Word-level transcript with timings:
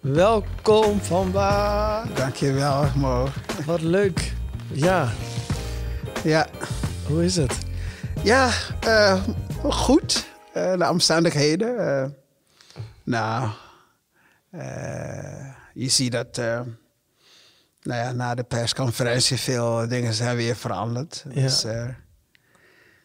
Welkom 0.00 1.00
Van 1.00 1.30
Ba. 1.32 2.04
Dankjewel, 2.14 2.90
Mo. 2.94 3.28
Wat 3.64 3.80
leuk. 3.80 4.32
Ja, 4.72 5.12
Ja, 6.24 6.48
hoe 7.06 7.24
is 7.24 7.36
het? 7.36 7.58
ja 8.22 8.50
eh, 8.80 9.22
goed. 9.62 10.26
Eh, 10.52 10.76
de 10.78 10.88
omstandigheden. 10.88 11.78
eh, 12.02 12.10
nou, 13.04 13.50
je 15.74 15.88
ziet 15.88 16.12
dat 16.12 16.36
nou 17.82 18.00
ja, 18.02 18.12
na 18.12 18.34
de 18.34 18.44
persconferentie 18.44 19.36
veel 19.36 19.88
dingen 19.88 20.14
zijn 20.14 20.36
weer 20.36 20.56
veranderd. 20.56 21.24
Ja. 21.28 21.40
Dus 21.42 21.64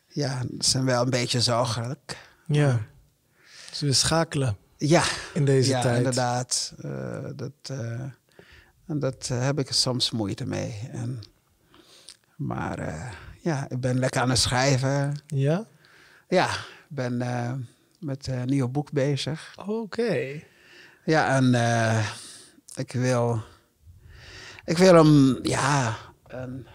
ja, 0.08 0.42
zijn 0.60 0.86
wel 0.86 1.02
een 1.04 1.10
beetje 1.10 1.42
zorgelijk. 1.42 2.18
Ja. 2.46 2.80
Dus 3.70 3.80
we 3.80 3.94
schakelen 3.94 4.58
Ja, 4.88 5.04
in 5.34 5.46
deze 5.46 5.70
ja 5.70 5.82
tijd. 5.82 5.98
inderdaad. 5.98 6.74
Eh, 6.82 7.26
dat, 7.36 7.52
eh, 7.62 8.02
en 8.88 9.00
dat 9.00 9.28
eh, 9.32 9.44
heb 9.46 9.60
ik 9.60 9.72
soms 9.72 10.12
moeite 10.12 10.46
mee. 10.46 10.90
En, 10.92 11.20
maar 12.36 12.80
eh, 12.80 13.12
ja, 13.42 13.70
ik 13.70 13.80
ben 13.80 14.00
lekker 14.00 14.22
aan 14.22 14.30
het 14.30 14.40
schrijven. 14.40 15.22
Ja? 15.28 15.66
Ja, 16.28 16.46
ik 16.50 16.86
ben 16.88 17.22
eh, 17.22 17.54
met 18.00 18.28
een 18.28 18.46
nieuw 18.48 18.68
boek 18.68 18.92
bezig. 18.92 19.54
Oké. 19.68 20.42
Ja, 21.06 21.36
en 21.36 21.54
eh, 21.54 22.08
ik 22.76 22.92
wil... 22.92 23.42
Ik 24.66 24.78
wil 24.78 24.96
een, 24.96 25.40
ja, 25.44 25.96
een, 26.28 26.68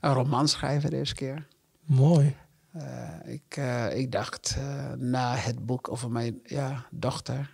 een 0.00 0.12
roman 0.12 0.48
schrijven 0.48 0.90
deze 0.90 1.14
keer. 1.14 1.46
Mooi. 1.84 2.36
Eh, 2.72 3.32
ik, 3.32 3.56
eh, 3.56 3.96
ik 3.96 4.12
dacht 4.12 4.54
eh, 4.58 4.92
na 4.92 5.34
het 5.34 5.66
boek 5.66 5.90
over 5.90 6.10
mijn 6.10 6.40
ja, 6.44 6.86
dochter 6.90 7.50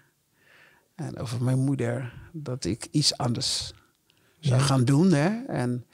en 0.95 1.19
over 1.19 1.43
mijn 1.43 1.59
moeder 1.59 2.13
dat 2.33 2.65
ik 2.65 2.89
iets 2.91 3.17
anders 3.17 3.73
zou 4.41 4.61
gaan 4.61 4.85
doen. 4.85 5.13
Hè? 5.13 5.45
En, 5.45 5.87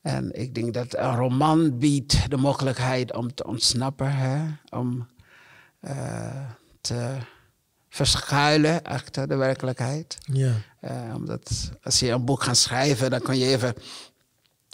en 0.00 0.40
ik 0.40 0.54
denk 0.54 0.74
dat 0.74 0.96
een 0.96 1.16
roman 1.16 1.78
biedt 1.78 2.30
de 2.30 2.36
mogelijkheid 2.36 3.14
om 3.14 3.34
te 3.34 3.46
ontsnappen, 3.46 4.16
hè? 4.16 4.44
om 4.70 5.08
te 6.80 7.18
verschuilen 7.88 8.82
achter 8.82 9.28
de 9.28 9.36
werkelijkheid. 9.36 10.18
Ja. 10.20 10.54
Omdat 11.14 11.70
als 11.82 12.00
je 12.00 12.10
een 12.10 12.24
boek 12.24 12.42
gaat 12.42 12.56
schrijven, 12.56 13.10
dan 13.10 13.20
kan 13.20 13.38
je 13.38 13.46
even 13.46 13.74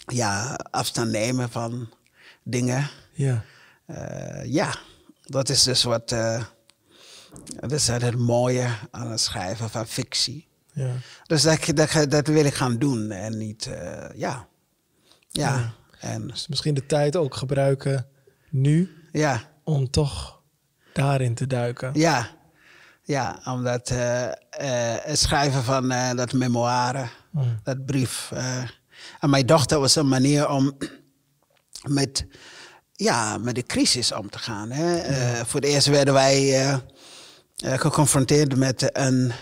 ja, 0.06 0.54
afstand 0.70 1.10
nemen 1.10 1.50
van 1.50 1.88
dingen. 2.44 2.90
Ja. 3.12 3.44
Eh, 3.86 4.44
ja, 4.44 4.74
dat 5.22 5.48
is 5.48 5.62
dus 5.62 5.82
wat. 5.82 6.12
eh, 6.12 6.44
dat 7.60 7.72
is 7.72 7.86
het 7.88 8.16
mooie 8.18 8.68
aan 8.90 9.10
het 9.10 9.20
schrijven 9.20 9.70
van 9.70 9.86
fictie. 9.86 10.48
Ja. 10.72 10.92
Dus 11.26 11.42
dat, 11.42 11.66
dat, 11.74 12.10
dat 12.10 12.26
wil 12.26 12.44
ik 12.44 12.54
gaan 12.54 12.78
doen 12.78 13.10
en 13.10 13.38
niet. 13.38 13.66
eh, 13.66 14.08
ja. 14.14 14.46
Ja. 15.28 15.56
Ja. 15.58 15.72
En 16.00 16.26
Dus 16.26 16.48
misschien 16.48 16.74
de 16.74 16.86
tijd 16.86 17.16
ook 17.16 17.34
gebruiken 17.34 18.06
nu 18.50 18.90
ja. 19.12 19.40
om 19.64 19.90
toch 19.90 20.40
daarin 20.92 21.34
te 21.34 21.46
duiken. 21.46 21.90
Ja. 21.94 22.28
Ja, 23.02 23.40
omdat 23.44 23.88
het 23.88 25.18
schrijven 25.18 25.62
van 25.62 25.88
dat 26.16 26.32
memoire, 26.32 27.08
Mm. 27.30 27.60
dat 27.62 27.86
brief. 27.86 28.32
en 29.20 29.30
mijn 29.30 29.46
dochter 29.46 29.80
was 29.80 29.96
een 29.96 30.08
manier 30.08 30.48
om 30.48 30.76
met, 31.88 32.26
ja, 32.92 33.38
met 33.38 33.54
de 33.54 33.62
crisis 33.62 34.12
om 34.12 34.30
te 34.30 34.38
gaan. 34.38 34.70
Hè. 34.70 34.98
Eh, 34.98 35.44
voor 35.44 35.60
het 35.60 35.68
eerst 35.68 35.86
werden 35.86 36.14
wij 36.14 36.36
eh, 36.36 36.72
eh, 36.72 37.80
geconfronteerd 37.80 38.56
met 38.56 38.90
een 38.92 39.32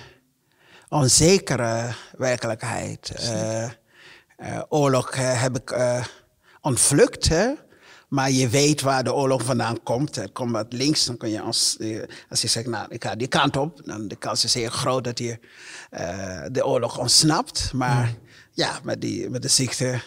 onzekere 0.89 1.95
werkelijkheid. 2.17 3.13
Oorlog 4.69 5.15
heb 5.17 5.57
ik 5.57 5.77
ontvlucht, 6.61 7.29
hè. 7.29 7.53
Maar 8.09 8.31
je 8.31 8.49
weet 8.49 8.81
waar 8.81 9.05
de 9.05 9.15
oorlog 9.15 9.43
vandaan 9.43 9.83
komt. 9.83 10.15
Het 10.15 10.33
komt 10.33 10.57
uit 10.57 10.73
links, 10.73 11.05
dan 11.05 11.17
kun 11.17 11.31
je 11.31 11.41
als, 11.41 11.79
als 12.29 12.41
je 12.41 12.49
zegt, 12.49 12.67
nou, 12.67 12.87
ik 12.89 13.05
ga 13.05 13.15
die 13.15 13.27
kant 13.29 13.57
op, 13.57 13.81
dan 13.85 14.09
de 14.09 14.17
kans 14.17 14.45
is 14.45 14.55
heel 14.55 14.71
groot 14.71 15.05
dat 15.05 15.19
je 15.19 15.39
de 16.53 16.67
oorlog 16.67 16.99
ontsnapt. 16.99 17.73
Maar 17.73 18.15
ja, 18.53 18.81
met, 18.83 19.01
die, 19.01 19.31
met 19.31 19.43
de 19.43 19.49
ziekte, 19.49 20.01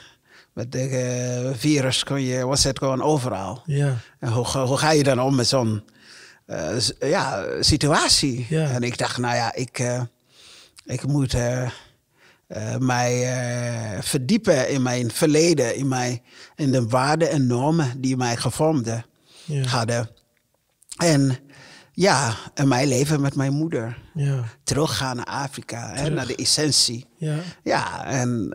met 0.53 0.71
de 0.71 0.79
eh, 0.87 1.57
virus, 1.57 2.03
kun 2.03 2.21
je, 2.21 2.45
was 2.45 2.63
het 2.63 2.77
gewoon 2.77 3.01
overal. 3.01 3.61
Ja. 3.65 3.97
En 4.19 4.31
hoe, 4.31 4.45
ga- 4.45 4.65
hoe 4.65 4.77
ga 4.77 4.91
je 4.91 5.03
dan 5.03 5.19
om 5.21 5.35
met 5.35 5.47
zo'n 5.47 5.83
eh, 6.45 6.75
ja, 6.99 7.45
situatie? 7.59 8.45
Ja. 8.49 8.69
En 8.69 8.83
ik 8.83 8.97
dacht, 8.97 9.17
nou 9.17 9.35
ja, 9.35 9.53
ik, 9.53 9.79
eh, 9.79 10.01
ik 10.85 11.07
moet 11.07 11.35
mij 12.79 13.27
verdiepen 14.01 14.69
in 14.69 14.81
mijn 14.81 15.11
verleden, 15.11 15.75
in, 15.75 15.87
mijn, 15.87 16.21
in 16.55 16.71
de 16.71 16.87
waarden 16.87 17.29
en 17.29 17.47
normen 17.47 18.01
die 18.01 18.17
mij 18.17 18.37
gevormd 18.37 18.87
Ja. 19.45 19.65
hadden. 19.67 20.09
En 20.97 21.37
ja, 21.91 22.35
en 22.53 22.67
mijn 22.67 22.87
leven 22.87 23.21
met 23.21 23.35
mijn 23.35 23.53
moeder. 23.53 23.97
Ja. 24.13 24.43
Teruggaan 24.63 25.15
naar 25.15 25.25
Afrika, 25.25 25.89
hè, 25.89 25.95
Terug. 25.95 26.13
naar 26.13 26.27
de 26.27 26.35
essentie. 26.35 27.05
Ja. 27.17 27.35
Ja, 27.63 28.05
en 28.05 28.51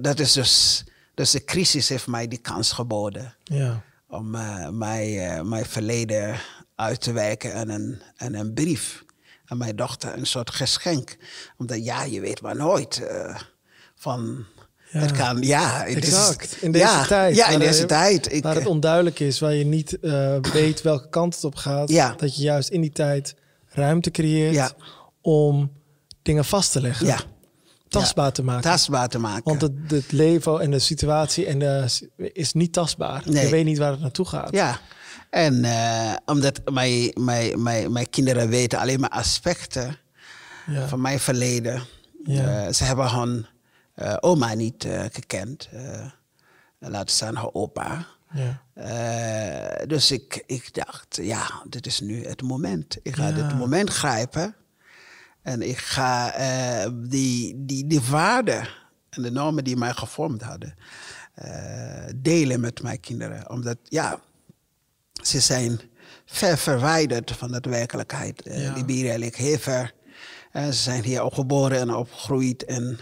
dat 0.00 0.18
is 0.20 0.32
dus, 0.32 0.84
dus 1.20 1.30
de 1.30 1.44
crisis 1.44 1.88
heeft 1.88 2.06
mij 2.06 2.28
die 2.28 2.38
kans 2.38 2.72
geboden 2.72 3.34
Ja. 3.44 3.82
om 4.08 4.34
eh, 4.34 4.68
mij, 4.68 5.28
eh, 5.28 5.42
mijn 5.42 5.66
verleden 5.66 6.40
uit 6.74 7.00
te 7.00 7.12
werken 7.12 7.52
en 7.52 7.68
een, 7.68 8.02
en 8.16 8.34
een 8.34 8.54
brief 8.54 9.04
aan 9.44 9.58
mijn 9.58 9.76
dochter, 9.76 10.18
een 10.18 10.26
soort 10.26 10.50
geschenk. 10.50 11.16
Omdat 11.56 11.84
ja, 11.84 12.04
je 12.04 12.20
weet 12.20 12.40
maar 12.40 12.56
nooit 12.56 13.02
eh, 13.06 13.40
van. 13.94 14.44
Ja. 14.90 15.00
Het 15.00 15.12
kan, 15.12 15.42
ja. 15.42 15.86
Exact. 15.86 16.56
In 16.60 16.72
deze 16.72 16.84
ja, 16.84 17.04
tijd. 17.04 17.36
Ja, 17.36 17.48
in 17.48 17.58
deze 17.58 17.86
tijd. 17.86 18.32
Ik, 18.32 18.42
waar 18.42 18.54
het 18.54 18.66
onduidelijk 18.66 19.20
is, 19.20 19.38
waar 19.38 19.54
je 19.54 19.64
niet 19.64 19.98
weet 20.52 20.82
welke 20.82 21.08
kant 21.08 21.34
het 21.34 21.44
op 21.44 21.54
gaat. 21.54 21.88
Ja. 21.88 22.14
Dat 22.16 22.36
je 22.36 22.42
juist 22.42 22.68
in 22.68 22.80
die 22.80 22.92
tijd 22.92 23.34
ruimte 23.68 24.10
creëert 24.10 24.74
om 25.20 25.72
dingen 26.22 26.44
vast 26.44 26.72
te 26.72 26.80
leggen. 26.80 27.06
ja, 27.06 27.20
Tastbaar 27.90 28.32
te 28.32 28.42
maken. 28.42 28.62
tastbaar 28.70 29.08
te 29.08 29.18
maken. 29.18 29.42
Want 29.44 29.60
het, 29.60 29.72
het 29.88 30.12
leven 30.12 30.60
en 30.60 30.70
de 30.70 30.78
situatie 30.78 31.46
en 31.46 31.58
de, 31.58 31.86
is 32.16 32.52
niet 32.52 32.72
tastbaar. 32.72 33.22
Nee. 33.24 33.44
Je 33.44 33.50
weet 33.50 33.64
niet 33.64 33.78
waar 33.78 33.90
het 33.90 34.00
naartoe 34.00 34.26
gaat. 34.26 34.50
Ja, 34.50 34.80
en 35.30 35.64
eh, 35.64 36.12
omdat 36.24 36.60
mijn, 36.72 37.10
mijn, 37.14 37.62
mijn, 37.62 37.92
mijn 37.92 38.10
kinderen 38.10 38.48
weten 38.48 38.78
alleen 38.78 39.00
maar 39.00 39.10
aspecten 39.10 39.96
Ja. 40.66 40.88
van 40.88 41.00
mijn 41.00 41.20
verleden. 41.20 41.82
Ja. 42.24 42.64
Eh, 42.66 42.72
ze 42.72 42.84
hebben 42.84 43.10
hun 43.10 43.46
eh, 43.94 44.16
oma 44.20 44.54
niet 44.54 44.86
gekend. 45.12 45.68
laten 46.78 47.14
staan 47.14 47.34
haar 47.36 47.52
opa. 47.52 48.06
Ja. 48.32 48.62
Dus 49.86 50.10
ik, 50.10 50.42
ik 50.46 50.74
dacht, 50.74 51.18
ja, 51.22 51.62
dit 51.68 51.86
is 51.86 52.00
nu 52.00 52.26
het 52.26 52.42
moment. 52.42 52.96
Ik 53.02 53.16
ga 53.16 53.32
dit 53.32 53.54
moment 53.58 53.90
grijpen. 53.90 54.54
En 55.42 55.62
ik 55.62 55.78
ga 55.78 56.32
eh, 56.32 56.90
die, 56.94 57.54
die, 57.56 57.86
die 57.86 58.00
waarden 58.00 58.68
en 59.10 59.22
de 59.22 59.30
normen 59.30 59.64
die 59.64 59.76
mij 59.76 59.92
gevormd 59.92 60.42
hadden... 60.42 60.74
eh, 61.34 62.04
delen 62.16 62.60
met 62.60 62.82
mijn 62.82 63.00
kinderen. 63.00 63.50
Omdat, 63.50 63.76
ja, 63.84 64.20
ze 65.22 65.40
zijn 65.40 65.80
ver 66.26 66.58
verwijderd 66.58 67.30
van 67.32 67.52
de 67.52 67.70
werkelijkheid. 67.70 68.42
Eh, 68.42 68.62
Ja. 68.62 68.72
Liberia 68.72 69.16
ligt 69.18 69.36
heel 69.36 69.58
ver. 69.58 69.92
Ze 70.52 70.72
zijn 70.72 71.02
hier 71.04 71.22
opgeboren 71.24 71.78
en 71.78 71.94
opgegroeid. 71.94 72.64
En, 72.64 72.98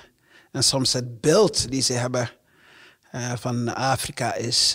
en 0.53 0.63
soms 0.65 0.93
het 0.93 1.21
beeld 1.21 1.71
die 1.71 1.83
ze 1.83 1.93
hebben 1.93 2.31
van 3.35 3.75
Afrika 3.75 4.35
is 4.35 4.75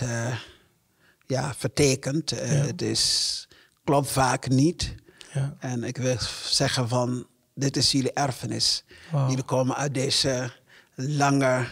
ja, 1.26 1.54
vertekend. 1.54 2.30
Ja. 2.30 2.36
Het 2.36 2.82
is, 2.82 3.48
klopt 3.84 4.10
vaak 4.10 4.48
niet. 4.48 4.94
Ja. 5.32 5.56
En 5.58 5.84
ik 5.84 5.96
wil 5.96 6.16
zeggen 6.44 6.88
van, 6.88 7.26
dit 7.54 7.76
is 7.76 7.92
jullie 7.92 8.12
erfenis. 8.12 8.84
Jullie 9.12 9.42
komen 9.42 9.76
uit 9.76 9.94
deze 9.94 10.52
lange, 10.94 11.66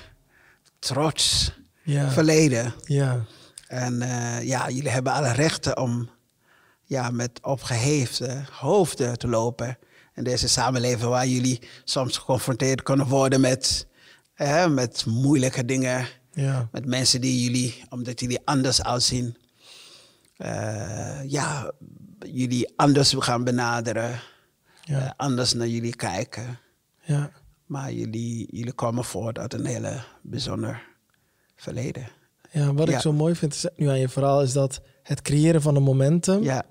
trots 0.78 1.52
Ja. 1.82 2.10
verleden. 2.10 2.74
Ja. 2.84 3.24
En 3.66 4.02
eh, 4.02 4.42
ja, 4.46 4.70
jullie 4.70 4.90
hebben 4.90 5.12
alle 5.12 5.32
rechten 5.32 5.76
om 5.78 6.10
ja, 6.84 7.10
met 7.10 7.38
opgeheefde 7.42 8.44
hoofden 8.50 9.18
te 9.18 9.28
lopen. 9.28 9.78
In 10.14 10.24
deze 10.24 10.48
samenleving 10.48 11.08
waar 11.10 11.26
jullie 11.26 11.60
soms 11.84 12.16
geconfronteerd 12.18 12.82
kunnen 12.82 13.06
worden 13.06 13.40
met, 13.40 13.86
eh, 14.34 14.66
met 14.66 15.04
moeilijke 15.06 15.64
dingen. 15.64 16.06
Ja. 16.32 16.68
Met 16.72 16.86
mensen 16.86 17.20
die 17.20 17.42
jullie, 17.44 17.84
omdat 17.88 18.20
jullie 18.20 18.40
anders 18.44 18.82
uitzien, 18.82 19.36
eh, 20.36 21.30
ja, 21.30 21.70
jullie 22.26 22.72
anders 22.76 23.14
gaan 23.18 23.44
benaderen. 23.44 24.20
Eh, 24.98 25.10
anders 25.16 25.52
naar 25.52 25.66
jullie 25.66 25.96
kijken. 25.96 26.58
Ja. 27.02 27.30
Maar 27.66 27.92
jullie, 27.92 28.48
jullie 28.56 28.72
komen 28.72 29.04
voort 29.04 29.38
uit 29.38 29.54
een 29.54 29.64
hele 29.66 30.00
bijzonder 30.22 30.82
verleden. 31.56 32.08
ja. 32.50 32.74
Wat 32.74 32.88
ik 32.88 32.98
zo 33.00 33.12
mooi 33.12 33.34
vind 33.34 33.54
is- 33.54 33.66
nu 33.76 33.88
aan 33.88 33.98
je 33.98 34.08
verhaal 34.08 34.42
is 34.42 34.52
dat 34.52 34.80
het 35.02 35.22
creëren 35.22 35.62
van 35.62 35.76
een 35.76 35.82
momentum 35.82 36.42
Ja, 36.42 36.62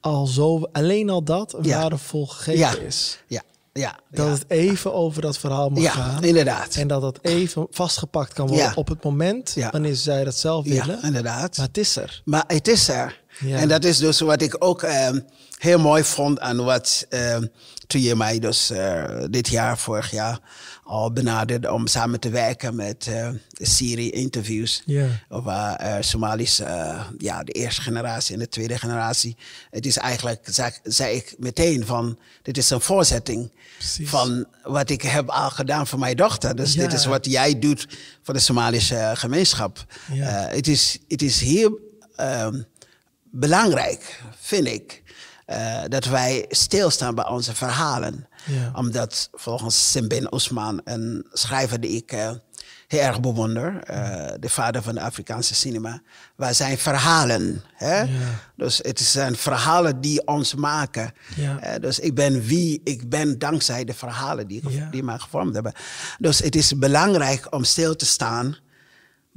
al 0.00 0.26
zo, 0.26 0.68
alleen 0.72 1.10
al 1.10 1.22
dat, 1.22 1.52
een 1.54 1.62
waardevol 1.68 2.26
gegeven 2.26 2.82
is. 2.86 3.22
ja, 3.26 3.42
ja. 3.72 3.98
Dat 4.10 4.26
ja. 4.26 4.32
het 4.32 4.44
even 4.50 4.94
over 4.94 5.22
dat 5.22 5.38
verhaal 5.38 5.68
mag 5.68 5.82
Ja, 5.82 5.90
gaan. 5.90 6.24
inderdaad. 6.24 6.74
En 6.74 6.88
dat 6.88 7.00
dat 7.00 7.18
even 7.22 7.66
vastgepakt 7.70 8.32
kan 8.32 8.46
worden 8.46 8.64
Ja. 8.64 8.72
op 8.74 8.88
het 8.88 9.04
moment 9.04 9.56
wanneer 9.70 9.94
zij 9.96 10.24
dat 10.24 10.34
zelf 10.36 10.64
willen. 10.64 10.86
Ja, 11.00 11.02
inderdaad. 11.02 11.56
Maar 11.56 11.66
het 11.66 11.78
is 11.78 11.96
er. 11.96 12.22
Maar 12.24 12.44
het 12.46 12.68
is 12.68 12.88
er. 12.88 13.24
Ja. 13.38 13.58
En 13.58 13.68
dat 13.68 13.84
is 13.84 13.98
dus 13.98 14.20
wat 14.20 14.42
ik 14.42 14.56
ook 14.58 14.82
ehm, 14.82 15.20
heel 15.58 15.78
mooi 15.78 16.04
vond 16.04 16.40
aan 16.40 16.64
wat 16.64 17.06
ehm, 17.08 17.46
toen 17.86 18.00
je 18.00 18.16
mij 18.16 18.38
dus 18.38 18.70
eh, 18.70 19.04
dit 19.30 19.48
jaar, 19.48 19.78
vorig 19.78 20.10
jaar, 20.10 20.40
al 20.84 21.12
benaderde 21.12 21.72
om 21.72 21.86
samen 21.86 22.20
te 22.20 22.28
werken 22.30 22.74
met 22.76 23.06
eh, 23.06 23.28
de 23.48 23.66
serie 23.66 24.10
interviews 24.10 24.82
Ja. 24.86 25.06
over 25.28 25.52
eh 25.52 25.96
Somalische, 26.00 26.64
eh, 26.64 27.00
ja, 27.18 27.42
de 27.42 27.52
eerste 27.52 27.80
generatie 27.80 28.34
en 28.34 28.40
de 28.40 28.48
tweede 28.48 28.78
generatie. 28.78 29.36
Het 29.70 29.86
is 29.86 29.96
eigenlijk, 29.96 30.46
zei, 30.50 30.70
zei 30.82 31.16
ik 31.16 31.34
meteen 31.38 31.86
van, 31.86 32.18
dit 32.42 32.56
is 32.56 32.70
een 32.70 32.80
voorzetting 32.80 33.50
Precies. 33.78 34.08
van 34.08 34.46
wat 34.62 34.90
ik 34.90 35.02
heb 35.02 35.28
al 35.28 35.50
gedaan 35.50 35.86
voor 35.86 35.98
mijn 35.98 36.16
dochter. 36.16 36.56
Dus 36.56 36.74
dit 36.74 36.92
is 36.92 37.04
wat 37.04 37.26
jij 37.26 37.58
doet 37.58 37.86
voor 38.22 38.34
de 38.34 38.40
Somalische 38.40 39.10
gemeenschap. 39.14 39.84
Ja. 40.12 40.24
Het, 40.50 40.68
is, 40.68 40.98
het 41.08 41.22
is 41.22 41.42
ehm, 42.16 42.62
belangrijk, 43.38 44.20
vind 44.40 44.66
ik, 44.66 45.02
eh, 45.46 45.82
dat 45.88 46.04
wij 46.04 46.44
stilstaan 46.48 47.14
bij 47.14 47.26
onze 47.26 47.54
verhalen. 47.54 48.28
Ja. 48.44 48.70
Omdat 48.74 49.28
volgens 49.32 49.90
Simbin 49.90 50.32
Osman, 50.32 50.80
een 50.84 51.26
schrijver 51.32 51.80
die 51.80 51.90
ik 51.90 52.12
eh, 52.12 52.30
heel 52.88 53.00
erg 53.00 53.20
bewonder, 53.20 53.82
eh, 53.82 54.32
de 54.40 54.48
vader 54.48 54.82
van 54.82 54.94
de 54.94 55.00
Afrikaanse 55.00 55.54
cinema, 55.54 56.00
wij 56.36 56.54
zijn 56.54 56.78
verhalen. 56.78 57.62
Hè? 57.74 58.00
Ja. 58.00 58.08
Dus 58.56 58.78
het 58.82 59.00
zijn 59.00 59.36
verhalen 59.36 60.00
die 60.00 60.26
ons 60.26 60.54
maken. 60.54 61.12
Ja. 61.36 61.78
Dus 61.78 61.98
ik 61.98 62.14
ben 62.14 62.42
wie 62.42 62.80
ik 62.84 63.08
ben 63.08 63.38
dankzij 63.38 63.84
de 63.84 63.94
verhalen 63.94 64.46
die, 64.46 64.62
die 64.90 65.02
mij 65.02 65.18
gevormd 65.18 65.54
hebben. 65.54 65.72
Dus 66.18 66.38
het 66.38 66.56
is 66.56 66.78
belangrijk 66.78 67.54
om 67.54 67.64
stil 67.64 67.96
te 67.96 68.06
staan 68.06 68.56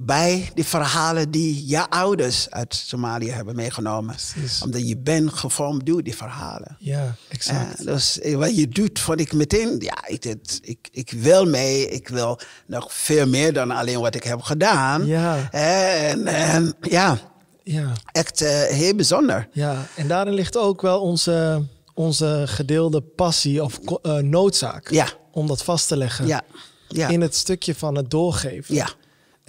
bij 0.02 0.52
die 0.54 0.66
verhalen 0.66 1.32
die 1.32 1.68
je 1.68 1.90
ouders 1.90 2.50
uit 2.50 2.76
Somalië 2.76 3.32
hebben 3.32 3.56
meegenomen. 3.56 4.16
Precies. 4.16 4.62
Omdat 4.62 4.88
je 4.88 4.98
bent 4.98 5.34
gevormd 5.34 5.86
door 5.86 6.04
die 6.04 6.16
verhalen. 6.16 6.76
Ja, 6.80 7.16
exact. 7.28 7.80
Eh, 7.80 7.86
dus 7.86 8.20
eh, 8.20 8.36
wat 8.36 8.56
je 8.56 8.68
doet, 8.68 9.00
vond 9.00 9.20
ik 9.20 9.34
meteen, 9.34 9.76
ja, 9.80 10.08
ik, 10.08 10.22
dit, 10.22 10.60
ik, 10.62 10.88
ik 10.92 11.12
wil 11.12 11.46
mee, 11.46 11.88
ik 11.90 12.08
wil 12.08 12.40
nog 12.68 12.94
veel 12.94 13.28
meer 13.28 13.54
dan 13.54 13.72
alleen 13.72 14.00
wat 14.00 14.16
ik 14.16 14.24
heb 14.24 14.42
gedaan. 14.42 15.06
Ja. 15.06 15.48
Eh, 15.52 16.10
en, 16.10 16.28
en 16.28 16.74
ja, 16.82 17.18
ja. 17.64 17.94
echt 18.12 18.40
heel 18.70 18.96
bijzonder. 18.96 19.48
ja, 19.52 19.88
en 19.96 20.08
daarin 20.08 20.34
ligt 20.34 20.58
ook 20.58 20.82
wel 20.82 21.02
onze, 21.02 21.66
onze 21.94 22.44
gedeelde 22.46 23.02
passie 23.02 23.64
of 23.64 23.80
noodzaak. 24.22 24.92
Ja. 24.92 25.08
Om 25.32 25.48
dat 25.48 25.64
vast 25.64 25.88
te 25.88 25.98
leggen. 25.98 26.28
Ja, 26.28 26.42
ja, 26.88 27.08
In 27.08 27.22
het 27.22 27.36
stukje 27.36 27.76
van 27.76 27.96
het 27.96 28.12
doorgeven. 28.12 28.76
ja, 28.76 28.90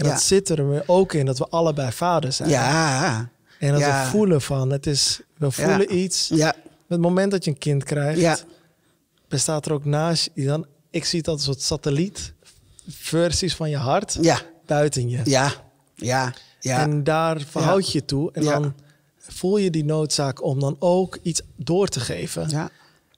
En 0.00 0.08
dat 0.12 0.20
zit 0.22 0.48
er 0.48 0.82
ook 0.86 1.12
in 1.12 1.26
dat 1.26 1.38
we 1.38 1.46
allebei 1.48 1.92
vader 1.92 2.32
zijn. 2.32 2.48
ja, 2.48 3.30
En 3.58 3.72
dat 3.72 3.80
ja. 3.80 4.04
we 4.04 4.10
voelen 4.10 4.40
van, 4.40 4.70
het 4.70 4.86
is, 4.86 5.20
we 5.38 5.50
voelen 5.50 5.96
iets. 5.98 6.28
ja, 6.34 6.54
Het 6.88 7.00
moment 7.00 7.30
dat 7.30 7.44
je 7.44 7.50
een 7.50 7.58
kind 7.58 7.84
krijgt, 7.84 8.20
Ja. 8.20 8.38
bestaat 9.28 9.66
er 9.66 9.72
ook 9.72 9.84
naast 9.84 10.30
je 10.34 10.44
dan, 10.46 10.66
ik 10.90 11.04
zie 11.04 11.18
het 11.18 11.28
als 11.28 11.38
een 11.38 11.44
soort 11.52 11.62
satelliet, 11.62 12.32
versies 12.88 13.54
van 13.56 13.70
je 13.70 13.76
hart 13.76 14.18
ja, 14.20 14.40
buiten 14.66 15.08
je. 15.08 15.20
ja, 15.24 15.52
ja, 15.94 16.32
ja. 16.60 16.78
En 16.80 17.04
daar 17.04 17.40
verhoud 17.40 17.92
je 17.92 17.98
je 17.98 18.04
toe. 18.04 18.32
En 18.32 18.44
dan 18.44 18.74
voel 19.18 19.56
je 19.56 19.70
die 19.70 19.84
noodzaak 19.84 20.42
om 20.42 20.60
dan 20.60 20.76
ook 20.78 21.18
iets 21.22 21.42
door 21.56 21.88
te 21.88 22.00
geven. 22.00 22.48
ja. 22.48 22.70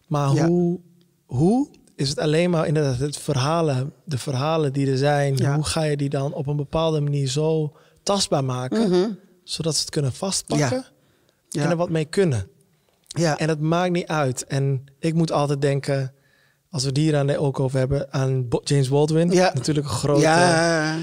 Maar 0.06 0.28
hoe, 0.28 0.80
hoe 1.26 1.68
is 1.96 2.08
het 2.08 2.18
alleen 2.18 2.50
maar 2.50 2.66
inderdaad 2.66 2.98
het 2.98 3.16
verhalen, 3.18 3.92
de 4.04 4.18
verhalen 4.18 4.72
die 4.72 4.90
er 4.90 4.98
zijn. 4.98 5.36
Ja. 5.36 5.54
Hoe 5.54 5.64
ga 5.64 5.82
je 5.82 5.96
die 5.96 6.08
dan 6.08 6.32
op 6.32 6.46
een 6.46 6.56
bepaalde 6.56 7.00
manier 7.00 7.28
zo 7.28 7.76
tastbaar 8.02 8.44
maken, 8.44 9.18
zodat 9.44 9.74
ze 9.74 9.80
het 9.80 9.90
kunnen 9.90 10.12
vastpakken 10.12 10.66
Mhm. 10.78 10.86
Ja. 11.48 11.62
en 11.64 11.70
er 11.70 11.76
wat 11.76 11.90
mee 11.90 12.04
kunnen. 12.04 12.46
ja. 13.06 13.38
En 13.38 13.48
het 13.48 13.60
maakt 13.60 13.92
niet 13.92 14.06
uit. 14.06 14.44
En 14.46 14.84
ik 14.98 15.14
moet 15.14 15.32
altijd 15.32 15.60
denken, 15.60 16.12
als 16.70 16.82
we 16.82 16.88
het 16.88 16.96
hier 16.96 17.16
aan 17.16 17.36
ook 17.36 17.60
over 17.60 17.78
hebben, 17.78 18.12
aan 18.12 18.48
James 18.64 18.88
Baldwin. 18.88 19.28
Natuurlijk 19.28 19.86
een 19.86 19.92
grote, 19.92 20.20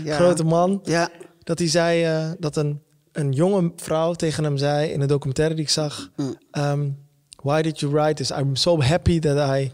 grote 0.05 0.43
man. 0.43 0.79
Ja, 0.83 1.09
Dat 1.43 1.59
hij 1.59 1.67
zei 1.67 2.03
eh, 2.03 2.31
dat 2.39 2.55
een, 2.55 2.81
een 3.11 3.31
jonge 3.31 3.71
vrouw 3.75 4.13
tegen 4.13 4.43
hem 4.43 4.57
zei 4.57 4.89
in 4.91 5.01
een 5.01 5.07
documentaire 5.07 5.55
die 5.55 5.63
ik 5.63 5.69
zag. 5.69 6.09
Mm. 6.15 6.35
um, 6.51 6.97
Why 7.43 7.61
did 7.61 7.79
you 7.79 7.91
write 7.91 8.13
this? 8.13 8.31
I'm 8.31 8.55
so 8.55 8.81
happy 8.81 9.19
that 9.19 9.57
I 9.59 9.71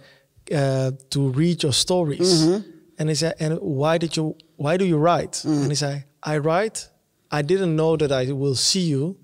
uh, 0.52 0.88
to 1.08 1.32
read 1.36 1.62
your 1.62 1.76
stories. 1.76 2.34
Mm-hmm. 2.34 2.64
En 2.96 3.06
hij 3.06 3.16
zei, 3.16 3.34
and 3.38 3.60
why 3.62 3.98
did 3.98 4.14
you 4.14 4.36
why 4.56 4.78
do 4.78 4.86
you 4.86 5.02
write? 5.02 5.48
Mm. 5.48 5.62
En 5.62 5.66
hij 5.66 5.76
zei, 5.76 6.06
I 6.30 6.40
write. 6.40 6.94
I 7.36 7.46
didn't 7.46 7.76
know 7.76 7.98
that 7.98 8.12
I 8.24 8.34
will 8.34 8.56
see 8.56 8.88
you, 8.88 9.16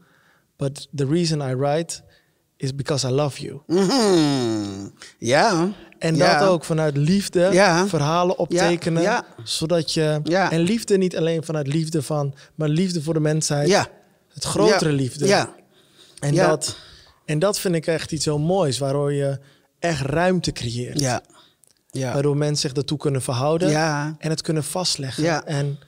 but 0.58 0.88
the 0.96 1.06
reason 1.06 1.42
I 1.42 1.56
write 1.56 2.02
is 2.58 2.76
because 2.76 3.08
I 3.08 3.12
love 3.12 3.42
you. 3.42 3.62
Mhm. 3.68 4.90
ja. 5.18 5.70
En 6.00 6.16
ja. 6.16 6.40
dat 6.40 6.48
ook 6.48 6.64
vanuit 6.64 6.98
liefde, 6.98 7.50
verhalen 7.88 8.38
optekenen. 8.38 9.24
Zodat 9.44 9.94
je. 9.94 10.22
En 10.50 10.60
liefde 10.60 10.98
niet 10.98 11.18
alleen 11.18 11.44
vanuit 11.44 11.68
liefde 11.68 12.02
van, 12.02 12.34
maar 12.56 12.70
liefde 12.70 13.02
voor 13.02 13.14
de 13.14 13.20
mensheid. 13.20 13.68
Ja. 13.68 13.88
Het 14.34 14.44
grotere 14.44 14.92
liefde. 14.92 15.28
Ja, 15.28 15.56
En, 16.20 16.36
dat, 16.36 16.76
en 17.26 17.40
dat 17.40 17.60
vind 17.60 17.76
ik 17.76 17.88
echt 17.88 18.12
iets 18.12 18.26
heel 18.26 18.40
moois, 18.40 18.78
waardoor 18.78 19.14
je 19.14 19.40
echt 19.82 20.02
ruimte 20.02 20.52
creëert. 20.52 21.00
ja, 21.00 21.22
ja. 21.92 22.14
Waardoor 22.14 22.38
mensen 22.38 22.58
zich 22.58 22.72
daartoe 22.74 22.98
kunnen 22.98 23.22
verhouden 23.22 23.70
Ja. 23.70 24.16
en 24.20 24.30
het 24.30 24.42
kunnen 24.42 24.64
vastleggen. 24.64 25.24
Ja. 25.24 25.46
En 25.46 25.80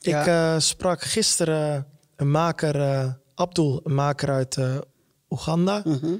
ik 0.00 0.14
eh, 0.26 0.54
sprak 0.58 1.02
gisteren 1.02 1.86
een 2.16 2.30
maker, 2.30 2.80
eh, 2.80 3.08
Abdul, 3.34 3.80
een 3.84 3.94
maker 3.94 4.30
uit 4.30 4.56
eh, 4.56 4.76
Oeganda. 5.30 5.82
Mhm. 5.84 6.14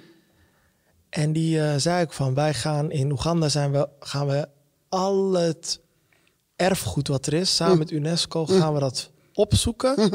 En 1.08 1.32
die 1.32 1.78
zei 1.78 2.02
ook 2.04 2.12
van, 2.12 2.34
wij 2.34 2.54
gaan 2.54 2.90
in 2.90 3.10
Oeganda 3.10 3.48
zijn 3.48 3.72
we, 3.72 3.88
gaan 4.00 4.26
we 4.26 4.48
al 4.88 5.32
het 5.32 5.80
erfgoed 6.56 7.08
wat 7.08 7.26
er 7.26 7.32
is, 7.34 7.56
samen 7.56 7.78
met 7.78 7.90
UNESCO, 7.90 8.46
gaan 8.46 8.74
we 8.74 8.80
dat 8.80 9.10
opzoeken, 9.34 10.10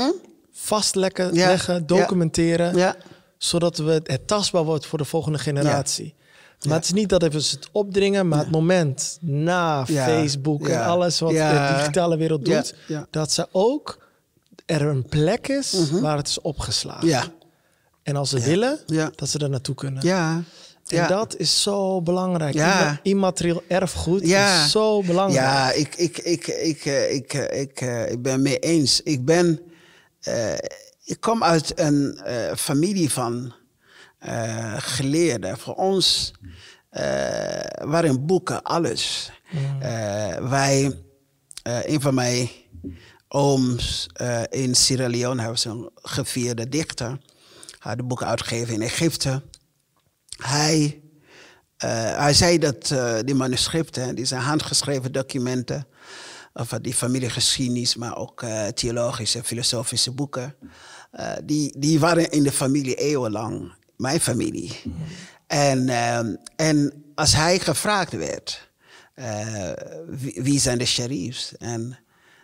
vastleggen, 0.51 1.25
Mhm. 1.27 1.35
Ja. 1.35 1.47
leggen, 1.47 1.85
documenteren, 1.87 2.75
Ja. 2.75 2.95
zodat 3.37 3.77
we 3.77 4.01
het 4.03 4.27
tastbaar 4.27 4.63
wordt 4.63 4.85
voor 4.85 4.97
de 4.97 5.05
volgende 5.05 5.37
generatie. 5.39 6.15
Maar 6.65 6.75
het 6.75 6.85
is 6.85 6.93
niet 6.93 7.09
dat 7.09 7.21
we 7.21 7.27
het 7.27 7.69
opdringen, 7.71 8.27
maar 8.27 8.39
het 8.39 8.51
moment 8.51 9.17
na. 9.21 9.85
Facebook 9.85 10.67
en 10.67 10.83
alles 10.83 11.19
wat 11.19 11.31
de 11.31 11.73
digitale 11.77 12.17
wereld 12.17 12.45
doet, 12.45 12.75
dat 13.09 13.31
ze 13.31 13.47
ook 13.51 14.05
er 14.65 14.81
een 14.81 15.05
plek 15.05 15.47
is 15.47 15.89
waar 15.91 16.17
het 16.17 16.27
is 16.27 16.41
opgeslagen. 16.41 17.07
Ja. 17.07 17.23
En 18.03 18.15
als 18.15 18.29
ze 18.29 18.39
willen, 18.39 18.79
Ja. 18.85 19.11
dat 19.15 19.29
ze 19.29 19.39
er 19.39 19.49
naartoe 19.49 19.75
kunnen. 19.75 20.05
Ja. 20.05 20.43
En 20.87 21.07
dat 21.07 21.37
is 21.37 21.61
zo 21.61 22.01
belangrijk. 22.01 22.53
Ja. 22.53 22.79
Imma- 22.79 22.99
Immaterieel 23.03 23.63
erfgoed 23.67 24.21
is 24.21 24.71
zo 24.71 25.01
belangrijk. 25.01 25.45
Ja, 25.45 25.71
ik, 25.71 25.95
ik, 25.95 26.17
ik, 26.17 26.47
ik, 26.47 26.85
eh, 26.85 27.13
ik, 27.13 27.33
eh, 27.33 27.61
ik, 27.61 27.81
eh, 27.81 28.11
ik 28.11 28.21
ben 28.21 28.41
mee 28.41 28.59
eens. 28.59 29.01
Ik 29.01 29.25
ben. 29.25 29.59
ik 31.03 31.19
kom 31.19 31.43
uit 31.43 31.79
een 31.79 32.19
familie 32.55 33.11
van 33.11 33.53
eh, 34.27 34.73
geleerden. 34.77 35.57
Voor 35.57 35.73
ons 35.73 36.33
eh, 36.89 37.87
waren 37.87 38.25
boeken 38.25 38.63
alles. 38.63 39.31
Eh, 39.79 40.35
wij, 40.35 40.99
een 41.63 42.01
van 42.01 42.13
mijn 42.13 42.49
ooms 43.27 44.09
in 44.49 44.75
Sierra 44.75 45.07
Leone, 45.07 45.41
hij 45.41 45.49
was 45.49 45.65
een 45.65 45.89
gevierde 45.95 46.69
dichter. 46.69 47.17
Had 47.79 47.97
de 47.97 48.03
boeken 48.03 48.27
uitgegeven 48.27 48.73
in 48.73 48.81
Egypte. 48.81 49.41
Hij, 50.37 51.01
hij 52.17 52.33
zei 52.33 52.57
dat 52.57 52.95
die 53.25 53.35
manuscripten, 53.35 54.15
die 54.15 54.25
zijn 54.25 54.41
handgeschreven 54.41 55.11
documenten, 55.11 55.87
of 56.53 56.69
die 56.81 56.93
familiegeschiedenis, 56.93 57.95
maar 57.95 58.17
ook 58.17 58.41
eh, 58.41 58.67
theologische, 58.67 59.43
filosofische 59.43 60.11
boeken, 60.11 60.55
die, 61.43 61.79
die 61.79 61.99
waren 61.99 62.31
in 62.31 62.43
de 62.43 62.51
familie 62.51 62.95
eeuwenlang, 62.95 63.73
mijn 63.97 64.19
familie. 64.19 64.81
En, 65.47 65.89
ehm, 65.89 66.35
en 66.55 67.03
als 67.15 67.33
hij 67.33 67.59
gevraagd 67.59 68.11
werd, 68.11 68.69
eh, 69.13 69.71
wie, 70.07 70.41
wie 70.41 70.59
zijn 70.59 70.77
de 70.77 70.85
sheriffs? 70.85 71.57
En, 71.57 71.97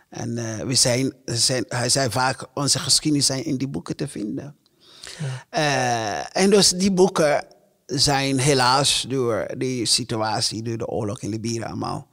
en 0.09 0.37
eh, 0.37 0.65
we 0.65 0.75
zijn, 0.75 1.13
zijn, 1.25 1.65
hij 1.67 1.89
zei 1.89 2.11
vaak, 2.11 2.45
onze 2.53 2.79
geschiedenis 2.79 3.25
zijn 3.25 3.45
in 3.45 3.57
die 3.57 3.67
boeken 3.67 3.95
te 3.95 4.07
vinden. 4.07 4.55
Eh, 5.49 6.37
en 6.37 6.49
dus 6.49 6.69
die 6.69 6.91
boeken 6.91 7.45
zijn 7.85 8.39
helaas 8.39 9.05
door 9.09 9.47
die 9.57 9.85
situatie, 9.85 10.63
door 10.63 10.77
de 10.77 10.87
oorlog 10.87 11.21
in 11.21 11.29
Libië 11.29 11.63
allemaal 11.63 12.07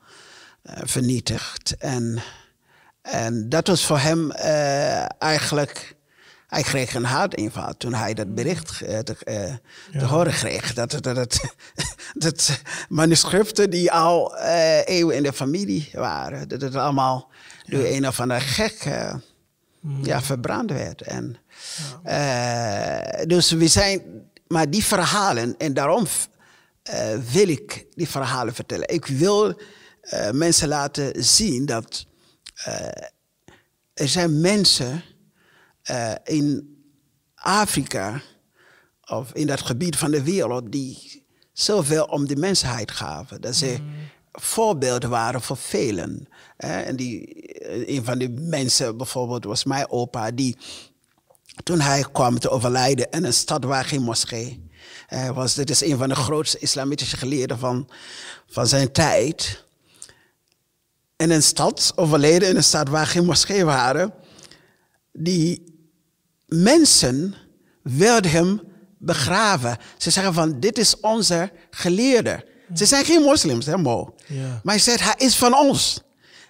vernietigd. 0.65 1.77
En, 1.79 2.23
en 3.03 3.49
dat 3.49 3.67
was 3.67 3.87
voor 3.87 3.99
hem 3.99 4.31
eigenlijk, 5.19 5.97
Hij 6.51 6.63
kreeg 6.63 6.95
een 6.95 7.05
hartinfarct 7.05 7.79
toen 7.79 7.95
hij 7.95 8.15
dat 8.15 8.35
bericht 8.35 8.81
eh, 8.81 8.99
te, 8.99 9.17
eh, 9.25 9.55
te 9.99 10.05
horen 10.05 10.33
kreeg. 10.33 10.75
Dat, 10.75 10.91
dat, 10.91 11.03
dat, 11.03 11.41
dat 12.15 12.61
manuscripten 12.89 13.71
die 13.71 13.93
al 13.93 14.37
eh, 14.37 14.87
eeuwen 14.89 15.17
in 15.17 15.23
de 15.23 15.33
familie 15.33 15.91
waren, 15.93 16.49
dat 16.49 16.61
het 16.61 16.75
allemaal 16.75 17.31
door 17.67 17.85
een 17.85 18.07
of 18.07 18.21
andere 18.21 18.41
gek 18.41 18.73
eh, 18.85 19.15
ja, 20.03 20.23
verbrand 20.23 20.71
werd. 20.71 21.03
En, 21.03 21.37
dus 23.29 23.51
we 23.51 23.69
zijn, 23.69 24.03
maar 24.47 24.71
die 24.71 24.85
verhalen, 24.85 25.55
en 25.59 25.75
daarom 25.75 26.07
wil 27.33 27.49
ik 27.49 27.87
die 27.95 28.09
verhalen 28.09 28.55
vertellen. 28.55 28.89
Ik 28.89 29.07
wil 29.07 29.61
mensen 30.33 30.69
laten 30.69 31.25
zien 31.25 31.67
dat 31.67 32.07
er 33.95 34.09
zijn 34.09 34.41
mensen 34.41 35.03
eh, 35.91 36.37
in 36.37 36.77
Afrika 37.35 38.23
of 39.07 39.33
in 39.33 39.47
dat 39.47 39.61
gebied 39.61 39.97
van 39.97 40.11
de 40.11 40.23
wereld 40.23 40.73
die 40.73 41.25
zoveel 41.53 42.05
om 42.05 42.27
de 42.27 42.37
mensheid 42.37 42.91
gaven. 42.91 43.41
Dat 43.41 43.55
ze 43.55 43.79
voorbeelden 44.33 45.11
waren 45.11 45.43
voor 45.43 45.57
velen. 45.57 46.29
hè. 46.57 46.81
en 46.81 46.97
die, 46.97 47.43
eh, 47.45 47.97
een 47.97 48.05
van 48.05 48.19
die 48.19 48.29
mensen 48.29 48.97
bijvoorbeeld 48.97 49.45
was 49.45 49.65
mijn 49.65 49.91
opa, 49.91 50.31
die 50.31 50.57
toen 51.63 51.81
hij 51.81 52.05
kwam 52.13 52.39
te 52.39 52.51
overlijden 52.51 53.11
in 53.11 53.25
een 53.25 53.33
stad 53.33 53.65
waar 53.65 53.85
geen 53.85 54.03
moskee 54.03 54.69
eh, 55.09 55.31
was. 55.31 55.55
Dit 55.55 55.71
is 55.71 55.83
een 55.83 55.99
van 55.99 56.09
de 56.09 56.15
grootste 56.15 56.59
islamitische 56.59 57.17
geleerden 57.17 57.59
van, 57.59 57.89
van 58.47 58.67
zijn 58.67 58.93
tijd. 58.93 59.65
In 61.17 61.31
een 61.31 61.43
stad, 61.43 61.93
overleden 61.97 62.49
in 62.49 62.57
een 62.57 62.65
stad 62.65 62.89
waar 62.89 63.07
geen 63.07 63.25
moskee 63.25 63.65
waren. 63.65 64.13
Die 65.13 65.70
mensen 66.57 67.35
wilden 67.83 68.31
hem 68.31 68.61
begraven. 68.99 69.77
Ze 69.97 70.11
zeggen 70.11 70.35
van, 70.35 70.61
dit 70.61 70.79
is 70.79 71.01
onze 71.01 71.53
geleerde. 71.71 72.49
Ze 72.75 72.87
zijn 72.87 73.05
geen 73.05 73.23
moslims, 73.23 73.67
hè 73.67 73.77
Mo. 73.77 74.15
Ja. 74.27 74.61
Maar 74.63 74.75
hij 74.75 74.83
zegt, 74.83 75.01
hij 75.01 75.15
is 75.17 75.37
van 75.37 75.55
ons. 75.55 76.03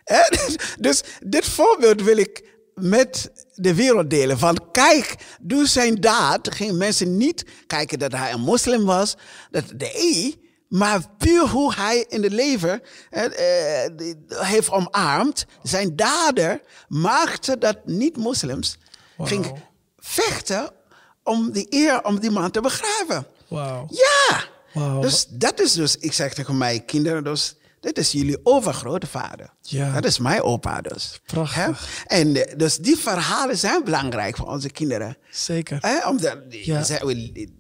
Dus 0.79 1.03
dit 1.25 1.45
voorbeeld 1.45 2.03
wil 2.03 2.17
ik 2.17 2.45
met 2.75 3.31
de 3.55 3.75
wereld 3.75 4.11
delen. 4.11 4.39
Van 4.39 4.59
kijk, 4.73 5.15
door 5.41 5.67
zijn 5.67 5.95
daad 5.95 6.55
gingen 6.55 6.77
mensen 6.77 7.17
niet 7.17 7.45
kijken 7.67 7.99
dat 7.99 8.13
hij 8.13 8.33
een 8.33 8.41
moslim 8.41 8.85
was. 8.85 9.17
Dat 9.51 9.65
nee, 9.77 10.41
maar 10.69 11.01
puur 11.19 11.49
hoe 11.49 11.75
hij 11.75 12.05
in 12.09 12.23
het 12.23 12.33
leven 12.33 12.81
eh, 13.11 13.25
heeft 14.29 14.71
omarmd. 14.71 15.47
Zijn 15.63 15.97
daden 15.97 16.61
maakte 16.89 17.59
dat 17.59 17.79
niet-moslims 17.85 18.79
gingen 19.19 19.63
om 21.23 21.53
die 21.53 21.67
eer 21.71 22.05
om 22.05 22.19
die 22.21 22.31
man 22.31 22.51
te 22.51 22.61
begraven. 22.61 23.27
Wauw. 23.49 23.87
Ja! 23.91 24.45
Wauw. 24.73 25.01
Dus 25.01 25.27
dat 25.29 25.61
is 25.61 25.73
dus, 25.73 25.97
ik 25.97 26.13
zeg 26.13 26.35
tegen 26.35 26.59
mijn 26.59 26.85
kinderen 26.85 27.25
dus, 27.25 27.55
dit 27.81 27.99
is 27.99 28.13
jullie 28.13 28.39
overgrootvader. 28.43 29.51
Ja. 29.63 29.93
Dat 29.93 30.05
is 30.05 30.19
mijn 30.19 30.43
opa 30.43 30.81
dus. 30.81 31.21
Prachtig. 31.27 32.03
En 32.07 32.37
eh, 32.47 32.57
dus 32.59 32.77
die 32.77 32.97
verhalen 32.97 33.59
zijn 33.59 33.85
belangrijk 33.85 34.37
voor 34.37 34.47
onze 34.49 34.71
kinderen. 34.71 35.17
Zeker. 35.31 35.79
Hè? 35.81 36.09
Omdat 36.09 36.51
die, 36.51 36.67
Ja. 36.67 36.83
zijn- 36.83 37.07
die, 37.07 37.33
die, 37.33 37.57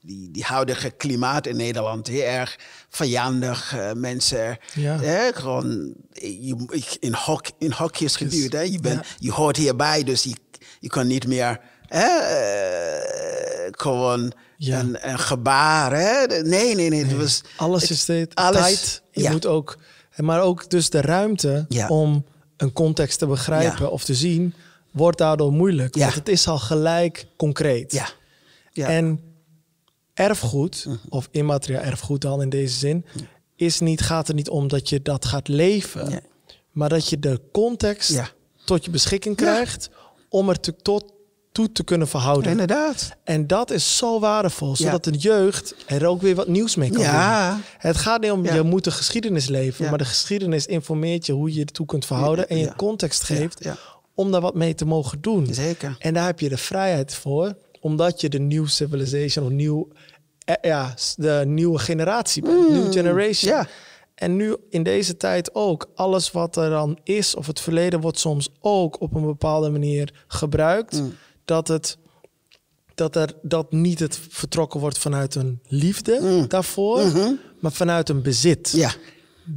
die, 0.00 0.30
die, 0.30 0.44
huidige 0.44 0.90
klimaat 0.90 1.46
in 1.46 1.56
Nederland 1.56 2.06
heel 2.06 2.22
erg 2.22 2.58
vijandig. 2.88 3.74
eh, 3.76 3.92
mensen, 3.92 4.58
Ja. 4.74 4.98
hè? 5.00 5.32
gewoon 5.32 5.94
eh, 6.12 6.46
je, 6.46 6.82
in, 7.00 7.14
hok, 7.14 7.46
in 7.58 7.72
hokjes 7.72 8.16
geduwd. 8.16 8.52
Je, 8.52 8.78
bent, 8.80 9.06
ja. 9.06 9.14
je 9.18 9.32
hoort 9.32 9.56
hierbij, 9.56 10.02
dus 10.04 10.22
je, 10.22 10.34
je 10.80 10.88
kan 10.88 11.06
niet 11.06 11.26
meer 11.26 11.60
hè? 11.98 12.18
eh, 12.18 13.68
gewoon 13.70 14.32
Ja. 14.56 14.80
een, 14.80 15.08
een 15.10 15.18
gebaar. 15.18 15.92
Hè? 15.96 16.26
Nee, 16.42 16.74
nee, 16.74 16.88
nee. 16.90 17.04
Het 17.04 17.16
was, 17.16 17.42
Alles 17.56 17.90
is 17.90 18.04
dit 18.04 18.34
alles- 18.34 18.60
tijd. 18.62 19.02
Je 19.10 19.22
ja. 19.22 19.30
moet 19.30 19.46
ook, 19.46 19.78
maar 20.16 20.42
ook 20.42 20.70
dus 20.70 20.90
de 20.90 21.00
ruimte 21.00 21.64
Ja. 21.68 21.88
om 21.88 22.24
een 22.56 22.72
context 22.72 23.18
te 23.18 23.26
begrijpen 23.26 23.90
of 23.90 24.04
te 24.04 24.14
zien, 24.14 24.54
wordt 24.90 25.18
daardoor 25.18 25.52
moeilijk. 25.52 25.94
Ja. 25.94 26.02
Want 26.02 26.14
het 26.14 26.28
is 26.28 26.48
al 26.48 26.58
gelijk 26.58 27.26
concreet. 27.36 27.92
Ja. 27.92 28.08
ja. 28.72 28.88
En 28.88 29.20
erfgoed, 30.14 30.86
of 31.08 31.28
immaterieel 31.30 31.80
erfgoed 31.80 32.20
dan 32.20 32.42
in 32.42 32.48
deze 32.48 32.78
zin, 32.78 33.04
is 33.56 33.80
niet, 33.80 34.00
gaat 34.00 34.28
er 34.28 34.34
niet 34.34 34.48
om 34.48 34.68
dat 34.68 34.88
je 34.88 35.02
dat 35.02 35.24
gaat 35.24 35.48
leven, 35.48 36.22
maar 36.70 36.88
dat 36.88 37.08
je 37.08 37.18
de 37.18 37.40
context 37.52 38.10
Ja. 38.10 38.28
tot 38.64 38.84
je 38.84 38.90
beschikking 38.90 39.36
krijgt 39.36 39.90
om 40.28 40.48
er 40.48 40.60
te, 40.60 40.76
tot, 40.76 41.12
toe 41.52 41.72
te 41.72 41.84
kunnen 41.84 42.08
verhouden. 42.08 42.50
Inderdaad. 42.50 43.16
En 43.24 43.46
dat 43.46 43.70
is 43.70 43.96
zo 43.96 44.20
waardevol, 44.20 44.68
Ja. 44.68 44.74
zodat 44.76 45.04
de 45.04 45.10
jeugd 45.10 45.74
er 45.86 46.06
ook 46.06 46.22
weer 46.22 46.34
wat 46.34 46.48
nieuws 46.48 46.74
mee 46.76 46.90
kan 46.90 47.02
Ja. 47.02 47.50
doen. 47.52 47.62
Het 47.78 47.96
gaat 47.96 48.20
niet 48.20 48.30
om, 48.30 48.44
Ja. 48.44 48.54
je 48.54 48.62
moet 48.62 48.84
de 48.84 48.90
geschiedenis 48.90 49.48
leven, 49.48 49.88
maar 49.88 49.98
de 49.98 50.04
geschiedenis 50.04 50.66
informeert 50.66 51.26
je 51.26 51.32
hoe 51.32 51.54
je 51.54 51.60
ertoe 51.60 51.86
kunt 51.86 52.06
verhouden 52.06 52.48
en 52.48 52.58
je 52.58 52.72
context 52.76 53.22
geeft 53.22 53.64
ja. 53.64 53.76
om 54.14 54.30
daar 54.30 54.40
wat 54.40 54.54
mee 54.54 54.74
te 54.74 54.84
mogen 54.84 55.20
doen. 55.20 55.46
Zeker. 55.54 55.96
En 55.98 56.14
daar 56.14 56.26
heb 56.26 56.40
je 56.40 56.48
de 56.48 56.56
vrijheid 56.58 57.14
voor, 57.14 57.54
omdat 57.80 58.20
je 58.20 58.28
de 58.28 58.40
new 58.40 58.66
civilization 58.68 59.44
of 59.44 59.50
nieuw, 59.50 59.88
eh, 60.44 60.54
ja, 60.62 60.94
de 61.16 61.42
nieuwe 61.46 61.78
generatie 61.78 62.42
bent, 62.42 62.70
new 62.70 62.92
generation. 62.92 63.52
Mm, 63.52 63.58
ja. 63.58 63.66
En 64.14 64.36
nu 64.36 64.56
in 64.70 64.82
deze 64.82 65.16
tijd 65.16 65.54
ook, 65.54 65.90
alles 65.94 66.30
wat 66.30 66.56
er 66.56 66.70
dan 66.70 66.98
is 67.04 67.34
of 67.34 67.46
het 67.46 67.60
verleden 67.60 68.00
wordt 68.00 68.18
soms 68.18 68.48
ook 68.60 69.00
op 69.00 69.14
een 69.14 69.24
bepaalde 69.26 69.70
manier 69.70 70.24
gebruikt, 70.26 71.00
Mm. 71.00 71.14
Dat 71.44 71.68
het 71.68 71.96
dat 72.94 73.16
er 73.16 73.32
dat 73.42 73.72
niet 73.72 73.98
het 73.98 74.18
vertrokken 74.28 74.80
wordt 74.80 74.98
vanuit 74.98 75.34
een 75.34 75.60
liefde 75.66 76.44
daarvoor, 76.48 77.12
maar 77.60 77.72
vanuit 77.72 78.08
een 78.08 78.22
bezit. 78.22 78.72
Mm. 78.72 78.78
Mm-hmm. 78.80 78.98
Ja. 78.98 79.10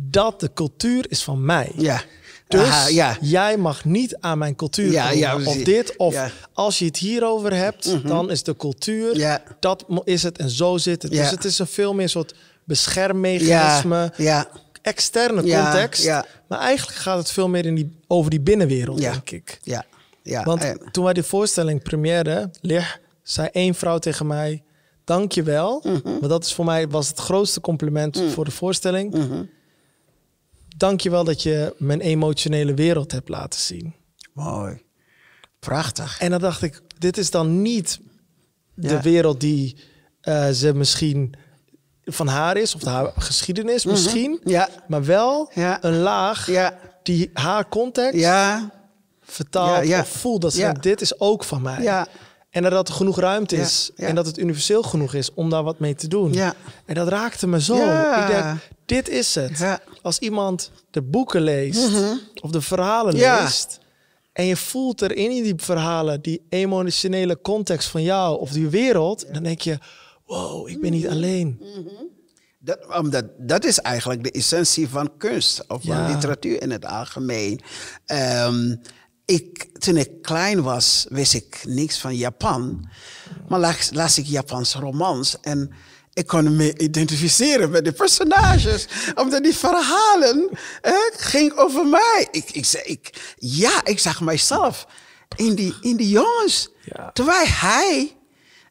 Dat 0.09 0.39
de 0.39 0.53
cultuur 0.53 1.05
is 1.09 1.23
van 1.23 1.45
mij. 1.45 1.71
Ja. 1.77 2.01
Dus 2.47 2.61
Aha, 2.67 2.87
ja. 2.87 3.17
jij 3.21 3.57
mag 3.57 3.85
niet 3.85 4.17
aan 4.19 4.37
mijn 4.37 4.55
cultuur 4.55 4.91
Ja, 4.91 5.03
komen. 5.03 5.17
ja, 5.17 5.35
of 5.45 5.55
dit, 5.57 5.95
of 5.97 6.31
als 6.53 6.79
je 6.79 6.85
het 6.85 6.97
hierover 6.97 7.53
hebt, 7.53 8.07
dan 8.07 8.31
is 8.31 8.43
de 8.43 8.55
cultuur, 8.55 9.41
dat 9.59 9.85
is 10.03 10.23
het 10.23 10.37
en 10.37 10.49
zo 10.49 10.77
zit 10.77 11.01
het. 11.01 11.11
Dus 11.11 11.29
het 11.29 11.45
is 11.45 11.59
een 11.59 11.67
veel 11.67 11.93
meer 11.93 12.09
soort 12.09 12.35
beschermmechanisme, 12.63 14.13
externe 14.81 15.41
context. 15.41 16.03
ja. 16.03 16.25
Maar 16.47 16.59
eigenlijk 16.59 16.97
gaat 16.97 17.17
het 17.17 17.31
veel 17.31 17.47
meer 17.49 17.65
in 17.65 17.75
die, 17.75 17.99
over 18.07 18.29
die 18.31 18.41
binnenwereld, 18.41 18.97
denk 18.99 19.29
ik. 19.29 19.59
Ja. 19.63 19.85
Ja. 20.25 20.43
Want 20.43 20.63
En- 20.63 20.91
toen 20.91 21.03
wij 21.03 21.13
die 21.13 21.23
voorstelling 21.23 21.83
premièren, 21.83 22.51
Lig, 22.61 22.99
zei 23.23 23.47
één 23.51 23.75
vrouw 23.75 23.97
tegen 23.97 24.27
mij: 24.27 24.63
Dank 25.03 25.31
je 25.31 25.43
wel. 25.43 25.81
Mhm. 25.83 26.01
Want 26.03 26.29
dat 26.29 26.43
is 26.45 26.53
voor 26.53 26.65
mij 26.65 26.87
was 26.87 27.07
het 27.07 27.19
grootste 27.19 27.61
compliment 27.61 28.21
voor 28.33 28.45
de 28.45 28.51
voorstelling. 28.51 29.13
Mhm. 29.13 29.43
Dank 30.77 31.01
je 31.01 31.09
wel 31.09 31.23
dat 31.23 31.43
je 31.43 31.75
mijn 31.77 32.01
emotionele 32.01 32.73
wereld 32.73 33.11
hebt 33.11 33.29
laten 33.29 33.59
zien. 33.59 33.95
Mooi. 34.33 34.81
Prachtig. 35.59 36.19
En 36.19 36.29
dan 36.29 36.39
dacht 36.39 36.61
ik: 36.61 36.81
Dit 36.97 37.17
is 37.17 37.31
dan 37.31 37.61
niet 37.61 37.99
de 38.73 39.01
wereld 39.01 39.39
die 39.39 39.77
eh, 40.21 40.49
ze 40.49 40.73
misschien 40.73 41.33
van 42.03 42.27
haar 42.27 42.57
is, 42.57 42.75
of 42.75 42.83
haar 42.83 43.11
geschiedenis 43.17 43.85
misschien, 43.85 44.31
Mhm. 44.43 44.49
Ja. 44.49 44.69
maar 44.87 45.05
wel 45.05 45.51
een 45.81 45.97
laag 45.99 46.47
Ja. 46.51 46.79
die 47.03 47.29
haar 47.33 47.69
context 47.69 48.19
Ja. 48.19 48.71
Vertaalt 49.25 49.87
Ja, 49.87 49.95
ja. 49.95 49.99
of 50.01 50.07
voelt 50.07 50.41
dat 50.41 50.53
ze 50.53 50.75
dit 50.81 51.01
is 51.01 51.19
ook 51.19 51.43
van 51.43 51.61
mij. 51.61 51.81
Ja. 51.83 52.07
En 52.49 52.63
dat 52.63 52.87
er 52.87 52.93
genoeg 52.93 53.19
ruimte 53.19 53.55
is 53.55 53.91
en 53.95 54.15
dat 54.15 54.25
het 54.25 54.37
universeel 54.37 54.81
genoeg 54.83 55.13
is 55.13 55.33
om 55.33 55.49
daar 55.49 55.63
wat 55.63 55.79
mee 55.79 55.95
te 55.95 56.07
doen. 56.07 56.33
Ja. 56.33 56.53
En 56.85 56.95
dat 56.95 57.07
raakte 57.07 57.47
me 57.47 57.61
zo. 57.61 57.75
Ik 58.21 58.27
denk, 58.27 58.57
dit 58.85 59.09
is 59.09 59.35
het. 59.35 59.51
Mhm. 59.51 59.75
Als 60.01 60.19
iemand 60.19 60.71
de 60.91 61.01
boeken 61.01 61.41
leest 61.41 61.89
of 62.41 62.51
de 62.51 62.61
verhalen 62.61 63.13
leest 63.13 63.79
en 64.33 64.45
je 64.45 64.55
voelt 64.57 65.01
er 65.01 65.15
in 65.15 65.43
die 65.43 65.53
verhalen 65.57 66.21
die 66.21 66.41
emotionele 66.49 67.41
context 67.41 67.87
van 67.89 68.03
jou 68.03 68.39
of 68.39 68.51
die 68.51 68.67
wereld, 68.69 69.33
dan 69.33 69.43
denk 69.43 69.61
je, 69.61 69.77
wow, 70.25 70.67
ik 70.69 70.81
ben 70.81 70.89
Mhm. 70.89 70.99
niet 70.99 71.07
alleen. 71.09 71.61
Dat, 72.59 72.79
omdat, 72.97 73.25
dat 73.37 73.65
is 73.65 73.79
eigenlijk 73.79 74.23
de 74.23 74.31
essentie 74.31 74.89
van 74.89 75.17
kunst 75.17 75.63
of 75.67 75.83
van 75.83 75.95
Ja. 75.95 76.07
literatuur 76.07 76.61
in 76.61 76.71
het 76.71 76.85
algemeen. 76.85 77.59
Ehm, 78.05 78.75
ik, 79.25 79.67
toen 79.79 79.97
ik 79.97 80.21
klein 80.21 80.61
was, 80.61 81.05
wist 81.09 81.33
ik 81.33 81.61
niks 81.63 81.99
van 81.99 82.15
Japan. 82.15 82.89
Maar 83.47 83.59
las, 83.59 83.89
las 83.91 84.17
ik 84.17 84.25
Japanse 84.25 84.79
romans 84.79 85.37
en 85.41 85.73
ik 86.13 86.27
kon 86.27 86.55
me 86.55 86.77
identificeren 86.77 87.69
met 87.69 87.85
de 87.85 87.91
personages. 87.91 88.87
Omdat 89.15 89.43
die 89.43 89.55
verhalen 89.55 90.49
eh, 90.81 90.93
ging 91.15 91.57
over 91.57 91.87
mij. 91.87 92.27
Ik, 92.31 92.51
ik, 92.51 92.81
ik, 92.83 93.33
ja, 93.37 93.85
ik 93.85 93.99
zag 93.99 94.21
mijzelf 94.21 94.87
in 95.35 95.55
die, 95.55 95.75
in 95.81 95.95
die 95.95 96.09
jongens. 96.09 96.69
Ja. 96.83 97.11
Terwijl 97.13 97.45
hij 97.47 98.17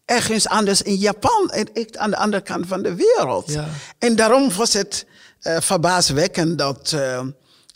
ergens 0.04 0.48
anders 0.48 0.82
in 0.82 0.96
Japan 0.96 1.50
en 1.50 1.68
ik 1.72 1.96
aan 1.96 2.10
de 2.10 2.16
andere 2.16 2.42
kant 2.42 2.66
van 2.66 2.82
de 2.82 2.94
wereld. 2.94 3.52
Ja. 3.52 3.68
En 3.98 4.16
daarom 4.16 4.52
was 4.54 4.72
het 4.72 5.06
eh 5.40 5.60
verbaaswekkend 5.60 6.58
dat 6.58 6.92
eh, 6.92 7.20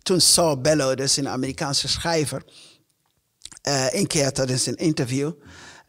toen 0.02 0.20
Saul 0.20 0.60
Bellow, 0.60 0.96
dus 0.96 1.16
een 1.16 1.28
Amerikaanse 1.28 1.88
schrijver, 1.88 2.42
Uh, 2.44 2.67
een 3.90 4.06
keer 4.06 4.32
tijdens 4.32 4.66
een 4.66 4.76
interview 4.76 5.32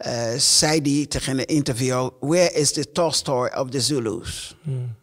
uh, 0.08 0.38
zei 0.38 0.82
hij 0.82 1.06
tegen 1.06 1.40
een 1.40 1.46
interview: 1.46 2.10
Where 2.20 2.52
is 2.52 2.72
the 2.72 2.92
Tolstoy 2.92 3.48
of 3.48 3.70
the 3.70 3.82
Zulus? 3.82 4.56
Hmm. 4.62 4.96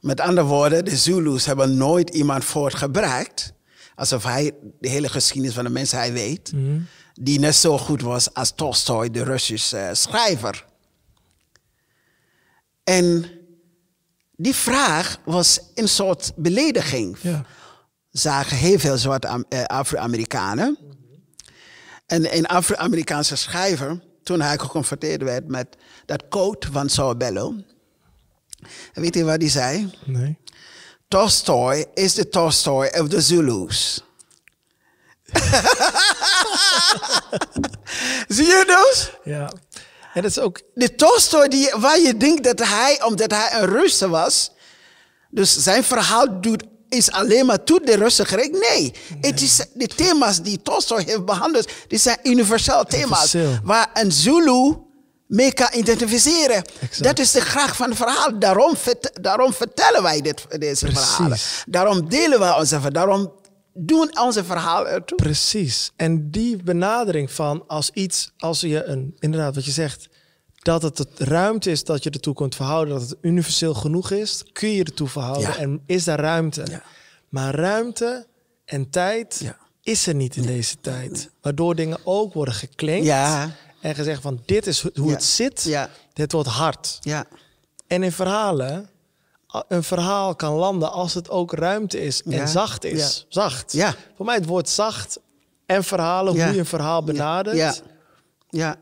Met 0.00 0.20
andere 0.20 0.46
woorden, 0.46 0.84
de 0.84 0.96
Zulus 0.96 1.46
hebben 1.46 1.76
nooit 1.76 2.10
iemand 2.10 2.44
voortgebracht, 2.44 3.52
alsof 3.94 4.22
hij 4.22 4.54
de 4.80 4.88
hele 4.88 5.08
geschiedenis 5.08 5.54
van 5.54 5.64
de 5.64 5.70
mensheid 5.70 6.12
weet, 6.12 6.50
hmm. 6.50 6.86
die 7.14 7.38
net 7.38 7.54
zo 7.54 7.78
goed 7.78 8.02
was 8.02 8.34
als 8.34 8.52
Tolstoy, 8.54 9.10
de 9.10 9.24
Russische 9.24 9.76
uh, 9.76 9.88
schrijver. 9.92 10.66
En 12.84 13.30
die 14.36 14.54
vraag 14.54 15.20
was 15.24 15.60
een 15.74 15.88
soort 15.88 16.32
belediging. 16.36 17.16
Ja. 17.20 17.44
Zagen 18.10 18.56
heel 18.56 18.78
veel 18.78 18.98
zwarte 18.98 19.44
Afro-Amerikanen. 19.66 20.78
En 22.12 22.36
een 22.36 22.46
Afro-Amerikaanse 22.46 23.36
schrijver, 23.36 24.00
toen 24.22 24.40
hij 24.40 24.58
geconfronteerd 24.58 25.22
werd 25.22 25.48
met 25.48 25.76
dat 26.06 26.28
quote 26.28 26.72
van 26.72 26.88
Sorbello. 26.88 27.54
Weet 28.92 29.14
je 29.14 29.24
wat 29.24 29.40
hij 29.40 29.48
zei? 29.48 29.90
Nee. 30.04 30.38
Tolstoy 31.08 31.86
is 31.94 32.14
de 32.14 32.28
Tolstoy 32.28 32.86
of 32.86 33.08
the 33.08 33.20
Zulus. 33.20 34.04
Zie 38.36 38.46
je 38.46 38.64
dus? 38.66 39.12
Ja. 39.24 39.52
En 40.14 40.22
dat 40.22 40.30
is 40.30 40.38
ook... 40.38 40.60
De 40.74 40.94
Tolstoy 40.94 41.48
die, 41.48 41.72
waar 41.76 42.00
je 42.00 42.16
denkt 42.16 42.44
dat 42.44 42.58
hij, 42.58 43.02
omdat 43.02 43.30
hij 43.30 43.48
een 43.52 43.66
Russe 43.66 44.08
was, 44.08 44.52
dus 45.30 45.56
zijn 45.56 45.84
verhaal 45.84 46.40
doet 46.40 46.64
is 46.92 47.10
alleen 47.10 47.46
maar 47.46 47.64
toe 47.64 47.80
de 47.84 47.96
Russen 47.96 48.26
gericht. 48.26 48.50
Nee, 48.50 48.92
Het 49.20 49.40
is 49.40 49.66
de 49.74 49.86
thema's 49.86 50.42
die 50.42 50.62
Tolstoy 50.62 51.02
heeft 51.04 51.24
behandeld, 51.24 51.70
die 51.88 51.98
zijn 51.98 52.18
universeel 52.22 52.84
thema's. 52.84 53.34
Waar 53.62 53.90
een 53.94 54.12
Zulu 54.12 54.76
mee 55.26 55.52
kan 55.52 55.68
identificeren. 55.72 56.64
Dat 56.98 57.18
is 57.18 57.30
de 57.30 57.40
graag 57.40 57.76
van 57.76 57.88
het 57.88 57.96
verhaal. 57.96 58.38
Daarom, 58.38 58.74
daarom 59.20 59.52
vertellen 59.52 60.02
wij 60.02 60.20
dit, 60.20 60.46
deze 60.60 60.92
verhalen. 60.92 61.38
Daarom 61.66 62.08
delen 62.08 62.38
wij 62.38 62.54
onze 62.54 62.66
verhalen. 62.68 62.92
Daarom 62.92 63.32
doen 63.74 64.18
onze 64.20 64.44
verhalen 64.44 64.92
ertoe. 64.92 65.16
Precies. 65.16 65.92
En 65.96 66.30
die 66.30 66.56
benadering 66.62 67.30
van 67.30 67.64
als 67.66 67.90
iets, 67.90 68.32
als 68.38 68.60
je 68.60 68.84
een, 68.84 69.16
inderdaad 69.18 69.54
wat 69.54 69.64
je 69.64 69.70
zegt, 69.70 70.08
dat 70.62 70.82
het, 70.82 70.98
het 70.98 71.18
ruimte 71.18 71.70
is 71.70 71.84
dat 71.84 72.02
je 72.02 72.10
ertoe 72.10 72.34
kunt 72.34 72.54
verhouden, 72.54 72.98
dat 72.98 73.08
het 73.08 73.18
universeel 73.20 73.74
genoeg 73.74 74.10
is, 74.10 74.44
kun 74.52 74.68
je 74.68 74.84
ertoe 74.84 75.08
verhouden 75.08 75.56
en 75.56 75.82
is 75.86 76.04
daar 76.04 76.20
ruimte. 76.20 76.66
Ja. 76.70 76.82
Maar 77.28 77.54
ruimte 77.54 78.26
en 78.64 78.90
tijd 78.90 79.54
is 79.82 80.06
er 80.06 80.14
niet 80.14 80.36
in 80.36 80.42
deze 80.42 80.80
tijd. 80.80 81.30
Waardoor 81.40 81.74
dingen 81.74 81.98
ook 82.04 82.34
worden 82.34 82.54
geklinkt 82.54 83.06
en 83.80 83.94
gezegd 83.94 84.22
van 84.22 84.42
dit 84.46 84.66
is 84.66 84.86
hoe 84.94 85.10
het 85.10 85.24
zit, 85.24 85.78
dit 86.12 86.32
wordt 86.32 86.48
hard. 86.48 86.98
En 87.86 88.02
in 88.02 88.12
verhalen, 88.12 88.90
een 89.68 89.82
verhaal 89.82 90.34
kan 90.34 90.52
landen 90.54 90.92
als 90.92 91.14
het 91.14 91.30
ook 91.30 91.52
ruimte 91.52 92.00
is 92.00 92.22
en 92.22 92.48
zacht 92.48 92.84
is. 92.84 93.26
Zacht. 93.28 93.74
Voor 94.16 94.26
mij 94.26 94.34
het 94.34 94.46
woord 94.46 94.68
zacht 94.68 95.20
en 95.66 95.84
verhalen, 95.84 96.32
hoe 96.32 96.52
je 96.52 96.58
een 96.58 96.66
verhaal 96.66 97.04
benadert, 97.04 97.82
ja. 98.50 98.76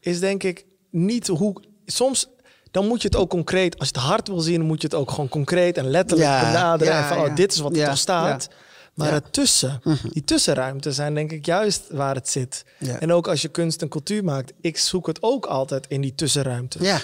is 0.00 0.20
denk 0.20 0.42
ik 0.42 0.64
niet 0.90 1.26
hoe. 1.26 1.62
Soms 1.86 2.28
dan 2.70 2.86
moet 2.86 3.02
je 3.02 3.08
het 3.08 3.16
ook 3.16 3.30
concreet. 3.30 3.78
Als 3.78 3.88
je 3.88 3.94
het 3.94 4.04
hard 4.04 4.28
wil 4.28 4.40
zien, 4.40 4.62
moet 4.62 4.80
je 4.80 4.86
het 4.86 4.96
ook 4.96 5.10
gewoon 5.10 5.28
concreet 5.28 5.76
en 5.76 5.90
letterlijk 5.90 6.40
benaderen. 6.40 6.94
en 6.94 7.04
van, 7.04 7.18
oh, 7.18 7.34
dit 7.34 7.52
is 7.52 7.58
wat 7.58 7.76
er 7.76 7.84
toch 7.86 7.98
staat. 7.98 8.48
Maar 8.94 9.12
ertussen, 9.12 9.80
mhm. 9.84 10.08
die 10.08 10.24
tussenruimte 10.24 10.92
zijn 10.92 11.14
denk 11.14 11.32
ik 11.32 11.46
juist 11.46 11.82
waar 11.90 12.14
het 12.14 12.28
zit. 12.28 12.64
En 12.98 13.12
ook 13.12 13.28
als 13.28 13.42
je 13.42 13.48
kunst 13.48 13.82
en 13.82 13.88
cultuur 13.88 14.24
maakt, 14.24 14.52
ik 14.60 14.78
zoek 14.78 15.06
het 15.06 15.22
ook 15.22 15.46
altijd 15.46 15.86
in 15.86 16.00
die 16.00 16.14
tussenruimte. 16.14 16.84
Ja. 16.84 17.00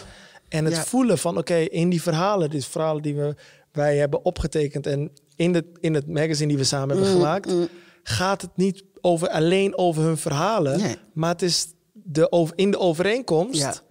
En 0.49 0.65
het 0.65 0.79
voelen 0.79 1.19
van, 1.19 1.39
oké, 1.39 1.55
in 1.55 1.89
die 1.89 2.03
verhalen, 2.03 2.51
die 2.51 2.65
verhalen 2.65 3.03
die 3.03 3.15
we, 3.15 3.35
wij 3.73 3.97
hebben 3.97 4.25
opgetekend 4.25 4.87
en 4.87 5.11
in, 5.37 5.53
de, 5.53 5.65
in 5.81 5.95
het 5.95 6.07
magazine 6.07 6.49
die 6.49 6.59
we 6.59 6.65
samen 6.65 6.89
hebben 6.89 7.15
mm, 7.15 7.21
gemaakt, 7.21 7.51
mm. 7.51 7.69
gaat 8.03 8.43
het 8.43 8.51
niet 8.55 8.85
over, 9.01 9.29
alleen 9.29 9.79
over 9.79 10.03
hun 10.03 10.17
verhalen, 10.17 10.97
maar 11.13 11.31
het 11.31 11.43
is 11.43 11.67
de, 12.07 12.53
in 12.55 12.71
de 12.71 12.79
overeenkomst 12.79 13.83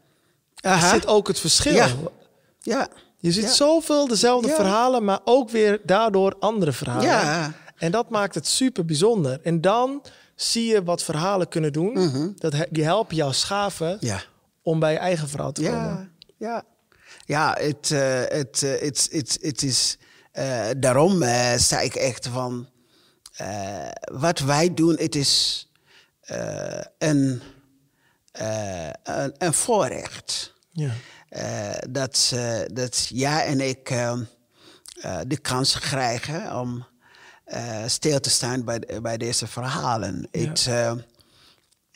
Aha. 0.61 0.89
zit 0.89 1.07
ook 1.07 1.27
het 1.27 1.39
verschil. 1.39 1.73
Ja. 1.73 1.87
ja. 2.59 2.87
Je 3.17 3.31
ziet 3.31 3.49
zoveel 3.49 4.07
dezelfde 4.07 4.49
verhalen, 4.49 5.03
maar 5.03 5.19
ook 5.23 5.49
weer 5.49 5.81
daardoor 5.83 6.35
andere 6.39 6.71
verhalen. 6.71 7.07
Ja. 7.07 7.53
En 7.77 7.91
dat 7.91 8.09
maakt 8.09 8.35
het 8.35 8.47
super 8.47 8.85
bijzonder. 8.85 9.39
En 9.43 9.61
dan 9.61 10.01
zie 10.35 10.65
je 10.65 10.83
wat 10.83 11.03
verhalen 11.03 11.47
kunnen 11.47 11.73
doen. 11.73 11.91
Mhm. 11.93 12.29
dat, 12.35 12.53
die 12.69 12.83
helpen 12.83 13.15
jou 13.15 13.33
schaven 13.33 13.97
ja. 13.99 14.21
om 14.61 14.79
bij 14.79 14.91
je 14.91 14.97
eigen 14.97 15.29
verhaal 15.29 15.51
te 15.51 15.61
komen. 15.61 16.11
Ja, 16.37 16.63
ja. 17.25 17.55
het, 17.59 17.89
uh, 17.89 18.21
het, 18.27 18.61
uh, 18.63 18.79
het, 18.79 19.07
het, 19.11 19.37
het 19.41 19.63
is... 19.63 19.97
Uh, 20.33 20.65
daarom 20.77 21.23
sta 21.57 21.79
ik 21.79 21.95
echt 21.95 22.27
van... 22.27 22.67
wat 24.11 24.39
wij 24.39 24.73
doen, 24.73 24.95
het 24.97 25.15
is 25.15 25.67
een, 26.97 27.41
een, 29.03 29.33
een 29.37 29.53
voorrecht. 29.53 30.53
Ja. 30.71 30.91
Uh, 31.29 31.69
dat, 31.89 32.31
uh, 32.33 32.59
dat 32.73 33.07
jij 33.13 33.45
en 33.45 33.59
ik 33.59 33.91
uh, 33.91 34.19
de 35.27 35.37
kans 35.37 35.79
krijgen 35.79 36.59
om 36.59 36.85
stil 37.85 38.19
te 38.19 38.29
staan 38.29 38.63
bij, 38.63 38.81
bij 39.01 39.17
deze 39.17 39.47
verhalen. 39.47 40.27
Ja. 40.31 40.39
Het, 40.39 40.69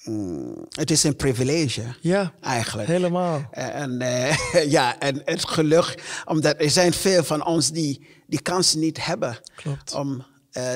mm, 0.04 0.65
het 0.69 0.91
is 0.91 1.04
een 1.04 1.15
privilege, 1.15 1.84
ja, 2.02 2.34
eigenlijk. 2.41 2.88
Helemaal. 2.88 3.47
En, 3.52 3.97
ja, 4.78 4.99
en 4.99 5.21
het 5.25 5.45
geluk, 5.45 6.04
omdat 6.25 6.56
er 6.62 6.69
zijn 6.69 6.93
veel 6.93 7.23
van 7.23 7.45
ons 7.45 7.71
die 7.71 8.08
die 8.28 8.41
kans 8.41 8.73
niet 8.73 9.06
hebben 9.06 9.39
Klopt. 9.56 9.93
om 9.93 10.25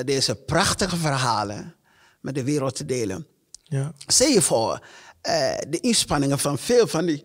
deze 0.04 0.34
prachtige 0.34 0.96
verhalen 0.96 1.74
met 2.20 2.34
de 2.34 2.44
wereld 2.44 2.76
te 2.76 2.84
delen. 2.84 3.26
Ja. 3.62 3.92
Stel 4.06 4.28
je 4.28 4.42
voor, 4.42 4.80
de 5.68 5.78
inspanningen 5.80 6.38
van 6.38 6.58
veel 6.58 6.86
van 6.86 7.06
die 7.06 7.24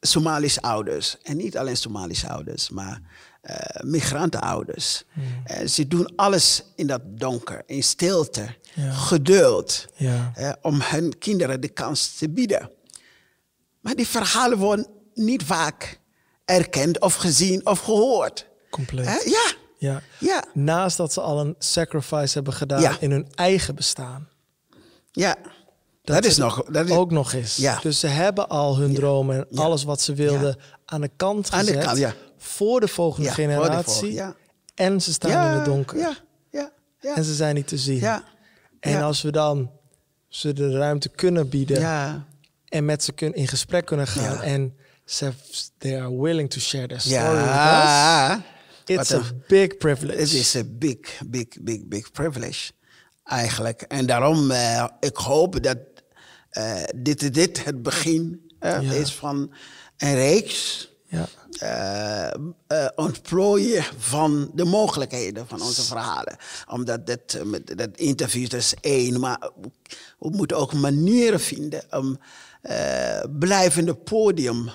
Somalische 0.00 0.62
ouders. 0.62 1.16
En 1.22 1.36
niet 1.36 1.58
alleen 1.58 1.76
Somalische 1.76 2.28
ouders, 2.28 2.70
maar 2.70 3.00
uh, 3.50 3.56
migrantenouders. 3.84 5.04
Hmm. 5.12 5.24
Uh, 5.50 5.66
ze 5.66 5.88
doen 5.88 6.12
alles 6.16 6.62
in 6.74 6.86
dat 6.86 7.00
donker, 7.04 7.62
in 7.66 7.82
stilte, 7.82 8.54
geduld. 8.90 9.86
Ja. 9.96 10.32
Uh, 10.38 10.52
om 10.62 10.80
hun 10.82 11.18
kinderen 11.18 11.60
de 11.60 11.68
kans 11.68 12.14
te 12.14 12.28
bieden. 12.28 12.70
Maar 13.80 13.94
die 13.94 14.06
verhalen 14.06 14.58
worden 14.58 14.86
niet 15.14 15.42
vaak 15.42 16.00
erkend 16.44 17.00
of 17.00 17.14
gezien 17.14 17.66
of 17.66 17.78
gehoord. 17.80 18.46
Compleet. 18.70 19.22
ja. 19.24 19.64
Ja. 19.78 20.02
ja. 20.18 20.44
Naast 20.54 20.96
dat 20.96 21.12
ze 21.12 21.20
al 21.20 21.40
een 21.40 21.54
sacrifice 21.58 22.34
hebben 22.34 22.52
gedaan 22.52 22.96
in 23.00 23.10
hun 23.10 23.28
eigen 23.34 23.74
bestaan. 23.74 24.28
Ja. 25.12 25.36
Dat, 26.06 26.24
is 26.24 26.36
nog. 26.36 26.64
Dat 26.64 26.86
is, 26.86 26.90
ook 26.90 27.10
nog 27.10 27.32
eens. 27.32 27.56
Ja. 27.56 27.78
Dus 27.82 28.00
ze 28.00 28.06
hebben 28.06 28.48
al 28.48 28.76
hun 28.76 28.94
dromen 28.94 29.36
en 29.50 29.58
alles 29.58 29.84
wat 29.84 30.00
ze 30.00 30.14
wilden 30.14 30.56
aan 30.84 31.00
de 31.00 31.10
kant 31.16 31.50
gezet. 31.50 31.74
Aan 31.74 31.80
de 31.80 31.86
kant, 31.86 31.98
ja. 31.98 32.14
Voor 32.38 32.80
de 32.80 32.88
volgende 32.88 33.30
generatie. 33.30 34.14
De 34.14 34.34
en 34.74 35.00
ze 35.00 35.12
staan 35.12 35.50
in 35.50 35.56
het 35.56 35.64
donker. 35.64 35.98
Ja. 35.98 36.16
Ja. 37.00 37.14
En 37.14 37.24
ze 37.24 37.34
zijn 37.34 37.54
niet 37.54 37.68
te 37.68 37.78
zien. 37.78 37.98
Ja. 37.98 38.24
En 38.80 39.02
als 39.02 39.22
we 39.22 39.32
dan 39.32 39.70
ze 40.28 40.52
de 40.52 40.70
ruimte 40.70 41.08
kunnen 41.08 41.48
bieden. 41.48 42.24
En 42.68 42.84
met 42.84 43.04
ze 43.04 43.12
kunnen, 43.12 43.38
in 43.38 43.48
gesprek 43.48 43.86
kunnen 43.86 44.06
gaan. 44.06 44.42
En 44.42 44.76
ze 45.04 45.32
they 45.78 46.00
are 46.00 46.20
willing 46.20 46.50
to 46.50 46.60
share 46.60 46.86
their 46.86 47.00
story. 47.00 48.42
It's 48.84 49.12
a, 49.12 49.18
a 49.18 49.22
big 49.48 49.76
privilege. 49.78 50.20
It 50.20 50.32
is 50.32 50.56
a 50.56 50.62
big, 50.64 50.98
big, 51.26 51.46
big, 51.60 51.88
big 51.88 52.12
privilege. 52.12 52.72
Eigenlijk. 53.24 53.82
En 53.82 54.06
daarom, 54.06 54.50
uh, 54.50 54.86
ik 55.00 55.16
hoop 55.16 55.62
dat 55.62 55.78
uh, 56.58 56.82
dit, 56.94 57.34
dit 57.34 57.64
het 57.64 57.82
begin 57.82 58.50
uh, 58.60 58.82
ja. 58.82 58.92
is 58.92 59.14
van 59.14 59.52
een 59.96 60.14
reeks 60.14 60.90
ja. 61.06 61.28
uh, 62.68 62.86
ontplooien 62.94 63.84
van 63.98 64.50
de 64.54 64.64
mogelijkheden 64.64 65.46
van 65.46 65.62
onze 65.62 65.82
verhalen. 65.82 66.36
Omdat 66.70 67.06
dat, 67.06 67.38
met, 67.44 67.78
dat 67.78 67.96
interview 67.96 68.52
is 68.52 68.74
één, 68.80 69.20
maar 69.20 69.50
we 70.18 70.30
moeten 70.30 70.56
ook 70.56 70.72
manieren 70.72 71.40
vinden 71.40 71.82
om 71.90 72.18
blijvende 73.38 73.94
podium 73.94 74.70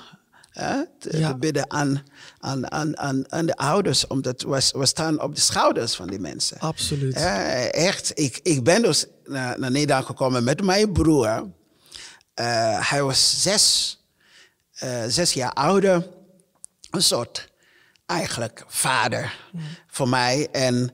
te, 0.54 1.18
ja. 1.18 1.32
te, 1.32 1.38
bidden 1.38 1.72
aan, 1.72 2.04
aan, 2.40 2.72
aan, 2.72 2.98
aan, 2.98 3.32
aan 3.32 3.46
de 3.46 3.56
ouders. 3.56 4.08
Omdat 4.08 4.42
we, 4.42 4.72
we 4.74 4.86
staan 4.86 5.22
op 5.22 5.36
de 5.36 5.42
schouders 5.42 5.96
van 5.96 6.08
die 6.08 6.20
mensen. 6.20 6.60
Absoluut. 6.60 7.14
echt, 7.72 8.12
ik, 8.14 8.40
ik 8.44 8.64
ben 8.64 8.82
dus 8.82 9.06
naar, 9.26 9.60
naar 9.60 9.72
Nederland 9.72 10.06
gekomen 10.06 10.44
met 10.44 10.64
mijn 10.64 10.92
broer. 10.92 11.50
Uh, 12.36 12.90
hij 12.90 13.04
was 13.04 13.42
zes, 13.42 13.98
uh, 14.84 15.04
zes 15.08 15.34
jaar 15.34 15.54
ouder. 15.54 16.08
Een 16.92 17.04
soort 17.04 17.50
eigenlijk 18.06 18.64
vader 18.68 19.38
voor 19.88 20.10
mij. 20.10 20.48
En 20.52 20.92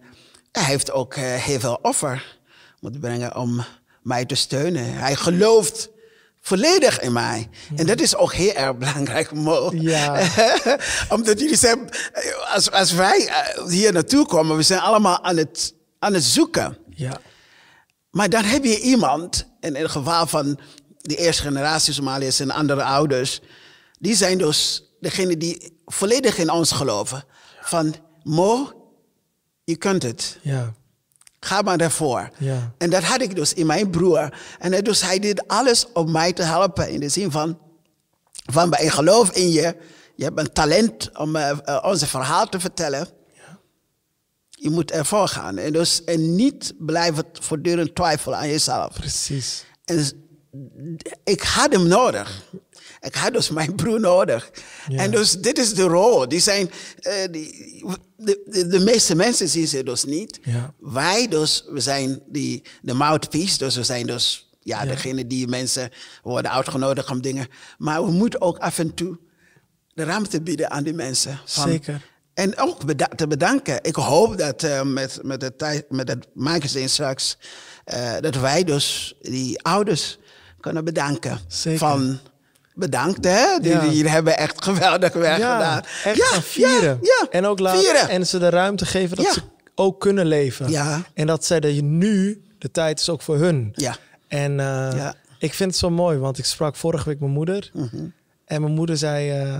hij 0.51 0.63
heeft 0.63 0.91
ook 0.91 1.15
uh, 1.15 1.23
heel 1.35 1.59
veel 1.59 1.79
offer 1.81 2.37
moeten 2.79 3.01
brengen 3.01 3.35
om 3.35 3.65
mij 4.01 4.25
te 4.25 4.35
steunen. 4.35 4.93
Hij 4.93 5.15
gelooft 5.15 5.89
volledig 6.41 6.99
in 6.99 7.13
mij. 7.13 7.49
En 7.75 7.85
dat 7.85 7.99
is 7.99 8.15
ook 8.15 8.33
heel 8.33 8.53
erg 8.53 8.77
belangrijk, 8.77 9.31
Mo. 9.31 9.71
Ja. 9.73 10.21
Omdat 11.15 11.39
jullie 11.39 11.55
zijn, 11.55 11.89
als, 12.53 12.71
als 12.71 12.91
wij 12.91 13.27
eh, 13.27 13.67
hier 13.67 13.93
naartoe 13.93 14.25
komen, 14.25 14.57
we 14.57 14.63
zijn 14.63 14.79
allemaal 14.79 15.23
aan 15.23 15.37
het, 15.37 15.73
aan 15.99 16.13
het 16.13 16.23
zoeken. 16.23 16.77
Ja. 16.89 17.19
Maar 18.11 18.29
dan 18.29 18.43
heb 18.43 18.63
je 18.63 18.79
iemand, 18.79 19.47
in 19.59 19.75
het 19.75 19.91
geval 19.91 20.27
van 20.27 20.59
de 21.07 21.15
eerste 21.15 21.41
generatie 21.41 21.93
Somaliërs 21.93 22.39
en 22.39 22.51
andere 22.51 22.83
ouders, 22.83 23.41
die 23.99 24.15
zijn 24.15 24.37
dus 24.37 24.83
degene 24.99 25.37
die 25.37 25.79
volledig 25.85 26.37
in 26.37 26.49
ons 26.49 26.71
geloven. 26.71 27.23
Van 27.61 27.95
Mo, 28.23 28.71
je 29.63 29.75
kunt 29.75 30.03
het. 30.03 30.37
Ja. 30.41 30.73
Ga 31.39 31.61
maar 31.61 31.77
daarvoor. 31.77 32.29
Ja. 32.37 32.73
En 32.77 32.89
dat 32.89 33.03
had 33.03 33.21
ik 33.21 33.35
dus 33.35 33.53
in 33.53 33.65
mijn 33.65 33.89
broer. 33.89 34.37
En 34.59 34.71
hij- 34.71 34.81
dus 34.81 35.01
hij 35.01 35.19
deed 35.19 35.47
alles 35.47 35.85
om 35.93 36.11
mij 36.11 36.33
te 36.33 36.43
helpen. 36.43 36.89
In 36.89 36.99
de 36.99 37.09
zin 37.09 37.31
van, 37.31 37.59
van 38.51 38.73
ik 38.73 38.89
geloof 38.91 39.31
in 39.31 39.51
je. 39.51 39.75
Je 40.15 40.23
hebt 40.23 40.39
een 40.39 40.53
talent 40.53 41.17
om 41.17 41.35
eh, 41.35 41.79
onze 41.81 42.07
verhaal 42.07 42.49
te 42.49 42.59
vertellen. 42.59 43.07
Je 44.49 44.69
moet 44.69 44.91
ervoor 44.91 45.27
gaan. 45.27 45.57
En, 45.57 45.73
dus, 45.73 46.03
en 46.03 46.35
niet 46.35 46.73
blijven 46.77 47.23
voortdurend 47.31 47.95
twijfelen 47.95 48.37
aan 48.37 48.47
jezelf. 48.47 48.93
Precies. 48.93 49.63
En 49.85 50.26
ik 51.23 51.41
had 51.41 51.71
hem 51.73 51.87
nodig. 51.87 52.43
Ik 53.01 53.15
had 53.15 53.33
dus 53.33 53.49
mijn 53.49 53.75
broer 53.75 53.99
nodig. 53.99 54.51
Ja. 54.87 54.97
En 55.01 55.11
dus 55.11 55.31
dit 55.31 55.57
is 55.57 55.73
de 55.73 55.81
rol. 55.83 56.27
Die 56.27 56.39
zijn, 56.39 56.71
eh, 56.99 57.13
die, 57.31 57.83
de, 58.17 58.41
de, 58.45 58.67
de 58.67 58.79
meeste 58.79 59.15
mensen 59.15 59.47
zien 59.49 59.67
ze 59.67 59.83
dus 59.83 60.03
niet. 60.03 60.39
Ja. 60.43 60.73
Wij 60.79 61.27
dus, 61.27 61.63
we 61.69 61.79
zijn 61.79 62.21
die, 62.27 62.63
de 62.81 62.93
mouthpiece. 62.93 63.57
Dus 63.57 63.75
we 63.75 63.83
zijn 63.83 64.05
dus 64.05 64.49
ja, 64.59 64.83
Ja. 64.83 64.89
degene 64.89 65.27
die 65.27 65.47
mensen 65.47 65.91
worden 66.23 66.51
uitgenodigd 66.51 67.09
om 67.09 67.21
dingen. 67.21 67.47
Maar 67.77 68.05
we 68.05 68.11
moeten 68.11 68.41
ook 68.41 68.57
af 68.57 68.79
en 68.79 68.93
toe 68.93 69.17
de 69.93 70.03
ruimte 70.03 70.41
bieden 70.41 70.71
aan 70.71 70.83
die 70.83 70.93
mensen. 70.93 71.39
Van- 71.45 71.69
Zeker. 71.69 72.05
En 72.33 72.57
ook 72.57 72.85
beda- 72.85 73.11
te 73.15 73.27
bedanken. 73.27 73.79
Ik 73.81 73.95
hoop 73.95 74.37
dat 74.37 74.63
eh, 74.63 74.81
met, 74.81 75.19
met, 75.21 75.41
het, 75.41 75.57
tijd- 75.57 75.89
met 75.91 76.07
het 76.07 76.27
magazine 76.33 76.87
straks, 76.87 77.37
eh, 77.85 78.13
dat 78.19 78.35
wij 78.35 78.63
dus 78.63 79.15
die 79.21 79.61
ouders 79.63 80.17
kunnen 80.59 80.83
bedanken. 80.85 81.39
Zeker. 81.47 81.79
Van 81.79 82.19
bedankt 82.75 83.25
hè, 83.25 83.59
die, 83.61 83.71
Ja. 83.71 83.79
die, 83.79 83.91
jullie 83.95 84.11
hebben 84.11 84.37
echt 84.37 84.63
geweldig 84.63 85.13
werk 85.13 85.37
Ja, 85.39 85.55
gedaan. 85.57 85.83
echt 86.03 86.17
ja, 86.17 86.41
vieren. 86.41 86.99
Ja, 87.01 87.27
En 87.29 87.45
ook 87.45 87.59
laten 87.59 87.79
vieren. 87.81 88.09
en 88.09 88.27
ze 88.27 88.39
de 88.39 88.49
ruimte 88.49 88.85
geven 88.85 89.17
dat 89.17 89.33
ze 89.33 89.41
ook 89.75 89.99
kunnen 89.99 90.25
leven. 90.25 90.69
Ja. 90.69 91.01
En 91.13 91.27
dat 91.27 91.45
zij 91.45 91.59
dat 91.59 91.75
je 91.75 91.83
nu 91.83 92.41
de 92.57 92.71
tijd 92.71 92.99
is 92.99 93.09
ook 93.09 93.21
voor 93.21 93.37
hun. 93.37 93.69
Ja. 93.73 93.95
En 94.27 94.59
eh. 94.59 94.93
Mhm. 94.93 95.11
ik 95.39 95.53
vind 95.53 95.69
het 95.71 95.79
zo 95.79 95.89
mooi, 95.89 96.17
want 96.17 96.37
ik 96.37 96.45
sprak 96.45 96.75
vorige 96.75 97.09
week 97.09 97.19
mijn 97.19 97.31
moeder. 97.31 97.71
En 98.45 98.61
mijn 98.61 98.73
moeder 98.73 98.97
zei: 98.97 99.29
eh, 99.31 99.59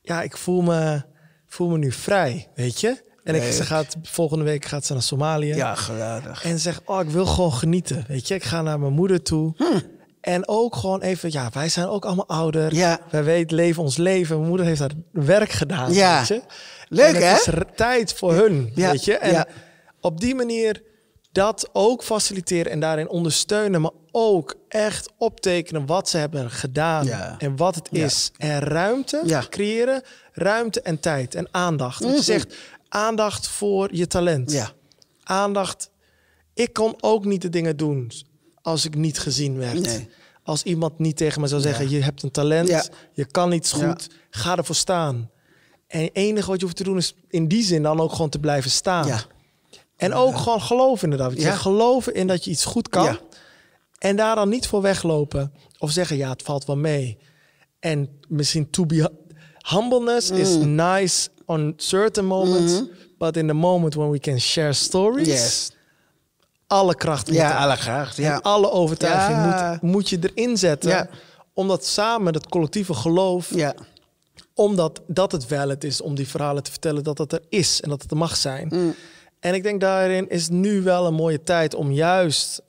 Ja, 0.00 0.22
ik 0.22 0.36
voel 0.36 0.60
me, 0.62 1.02
voel 1.46 1.68
me 1.68 1.78
nu 1.78 1.92
vrij, 1.92 2.48
weet 2.54 2.80
je? 2.80 3.10
En 3.24 3.34
ik, 3.34 3.52
ze 3.52 3.62
gaat, 3.64 3.96
volgende 4.02 4.44
week 4.44 4.64
gaat 4.64 4.86
ze 4.86 4.92
naar 4.92 5.02
Somalië. 5.02 5.54
ja, 5.54 5.74
geweldig. 5.74 6.44
En 6.44 6.50
ze 6.50 6.58
zegt, 6.58 6.80
oh, 6.84 7.00
ik 7.00 7.08
wil 7.10 7.26
gewoon 7.26 7.52
genieten. 7.52 8.04
Weet 8.08 8.28
je, 8.28 8.34
ik 8.34 8.44
ga 8.44 8.62
naar 8.62 8.80
mijn 8.80 8.92
moeder 8.92 9.22
toe. 9.22 9.54
En 10.22 10.48
ook 10.48 10.76
gewoon 10.76 11.00
even, 11.00 11.32
ja, 11.32 11.50
wij 11.52 11.68
zijn 11.68 11.86
ook 11.86 12.04
allemaal 12.04 12.28
ouder. 12.28 12.74
Ja. 12.74 13.00
Wij 13.10 13.24
weten, 13.24 13.56
leven 13.56 13.82
ons 13.82 13.96
leven. 13.96 14.36
Mijn 14.36 14.48
moeder 14.48 14.66
heeft 14.66 14.80
haar 14.80 14.90
werk 15.12 15.50
gedaan. 15.50 15.92
Ja. 15.92 16.18
Weet 16.18 16.28
je? 16.28 16.42
Leuk, 16.88 17.14
het 17.14 17.22
hè? 17.22 17.32
is 17.34 17.46
r- 17.46 17.60
tijd 17.76 18.12
voor 18.14 18.32
hun, 18.34 18.70
Ja, 18.74 18.90
weet 18.90 19.04
je. 19.04 19.16
En 19.16 19.30
ja. 19.32 19.46
op 20.00 20.20
die 20.20 20.34
manier 20.34 20.82
dat 21.32 21.68
ook 21.72 22.02
faciliteren 22.04 22.72
en 22.72 22.80
daarin 22.80 23.08
ondersteunen, 23.08 23.80
maar 23.80 23.90
ook 24.10 24.54
echt 24.68 25.10
optekenen 25.18 25.86
wat 25.86 26.08
ze 26.08 26.16
hebben 26.18 26.50
gedaan 26.50 27.04
Ja. 27.06 27.34
en 27.38 27.56
wat 27.56 27.74
het 27.74 27.88
is. 27.92 28.30
En 28.36 28.58
ruimte 28.60 29.22
Ja. 29.24 29.44
creëren, 29.50 30.02
ruimte 30.32 30.80
en 30.82 31.00
tijd 31.00 31.34
en 31.34 31.48
aandacht. 31.50 31.98
Want 32.02 32.10
je 32.12 32.32
Mhm. 32.32 32.40
zegt 32.40 32.54
aandacht 32.88 33.48
voor 33.48 33.88
je 33.94 34.06
talent 34.06 34.52
Ja. 34.52 34.70
aandacht. 35.22 35.90
Ik 36.54 36.72
kon 36.72 36.94
ook 37.00 37.24
niet 37.24 37.42
de 37.42 37.48
dingen 37.48 37.76
doen 37.76 38.12
als 38.62 38.84
ik 38.84 38.94
niet 38.94 39.18
gezien 39.18 39.56
werd. 39.58 39.80
Nee. 39.80 40.08
Als 40.44 40.62
iemand 40.62 40.98
niet 40.98 41.16
tegen 41.16 41.40
me 41.40 41.46
zou 41.46 41.60
zeggen: 41.60 41.90
Ja. 41.90 41.96
Je 41.96 42.02
hebt 42.02 42.22
een 42.22 42.30
talent, 42.30 42.68
Ja. 42.68 42.84
je 43.12 43.24
kan 43.24 43.52
iets 43.52 43.72
goed, 43.72 44.08
ga 44.30 44.56
ervoor 44.56 44.74
staan. 44.74 45.30
En 45.86 46.00
het 46.02 46.10
enige 46.12 46.50
wat 46.50 46.58
je 46.58 46.64
hoeft 46.64 46.76
te 46.76 46.84
doen 46.84 46.96
is 46.96 47.14
in 47.28 47.48
die 47.48 47.62
zin 47.64 47.82
dan 47.82 48.00
ook 48.00 48.12
gewoon 48.12 48.28
te 48.30 48.38
blijven 48.38 48.70
staan. 48.70 49.06
Ja. 49.06 49.20
En 49.96 50.14
ook 50.14 50.36
gewoon 50.36 50.60
geloven 50.62 51.10
inderdaad. 51.10 51.32
Je 51.36 51.40
Ja. 51.40 51.54
geloven 51.56 52.14
in 52.14 52.26
dat 52.26 52.44
je 52.44 52.50
iets 52.50 52.64
goed 52.64 52.88
kan. 52.88 53.04
Ja. 53.04 53.18
En 53.98 54.16
daar 54.16 54.34
dan 54.34 54.48
niet 54.48 54.66
voor 54.66 54.82
weglopen. 54.82 55.52
Of 55.78 55.90
zeggen, 55.90 56.16
ja, 56.16 56.30
het 56.30 56.42
valt 56.42 56.64
wel 56.64 56.76
mee. 56.76 57.18
En 57.80 58.08
misschien 58.28 58.70
to 58.70 58.86
be... 58.86 59.10
Humbleness 59.68 60.30
is 60.30 60.56
Mm. 60.56 60.74
nice 60.74 61.28
on 61.46 61.72
certain 61.76 62.26
moments. 62.26 62.82
But 63.18 63.36
in 63.36 63.46
the 63.46 63.52
moment 63.52 63.94
when 63.94 64.10
we 64.10 64.18
can 64.18 64.40
share 64.40 64.72
stories... 64.72 65.26
Mm-hmm. 65.28 65.42
Yes. 65.42 65.70
Alle 66.72 66.94
kracht 66.94 67.26
moet 67.26 67.36
Ja, 67.36 67.56
alle 67.64 67.76
graag. 67.76 68.16
Ja. 68.16 68.34
En 68.34 68.42
alle 68.42 68.70
overtuiging 68.70 69.38
Ja. 69.38 69.78
moet, 69.82 69.90
moet 69.92 70.08
je 70.08 70.18
erin 70.34 70.56
zetten. 70.56 70.90
Ja. 70.90 71.08
Omdat 71.54 71.86
samen 71.86 72.32
dat 72.32 72.48
collectieve 72.48 72.94
geloof... 72.94 73.54
ja. 73.54 73.74
omdat 74.54 75.00
dat 75.06 75.32
het 75.32 75.46
wel 75.48 75.68
het 75.68 75.84
is 75.84 76.00
om 76.00 76.14
die 76.14 76.28
verhalen 76.28 76.62
te 76.62 76.70
vertellen... 76.70 77.02
dat 77.04 77.18
het 77.18 77.32
er 77.32 77.42
is 77.48 77.80
en 77.80 77.88
dat 77.88 78.02
het 78.02 78.10
er 78.10 78.16
mag 78.16 78.36
zijn. 78.36 78.68
Mm. 78.70 78.94
En 79.40 79.54
ik 79.54 79.62
denk 79.62 79.80
daarin 79.80 80.28
is 80.30 80.48
nu 80.48 80.82
wel 80.82 81.06
een 81.06 81.14
mooie 81.14 81.42
tijd... 81.42 81.74
om 81.74 81.90
juist 81.92 82.62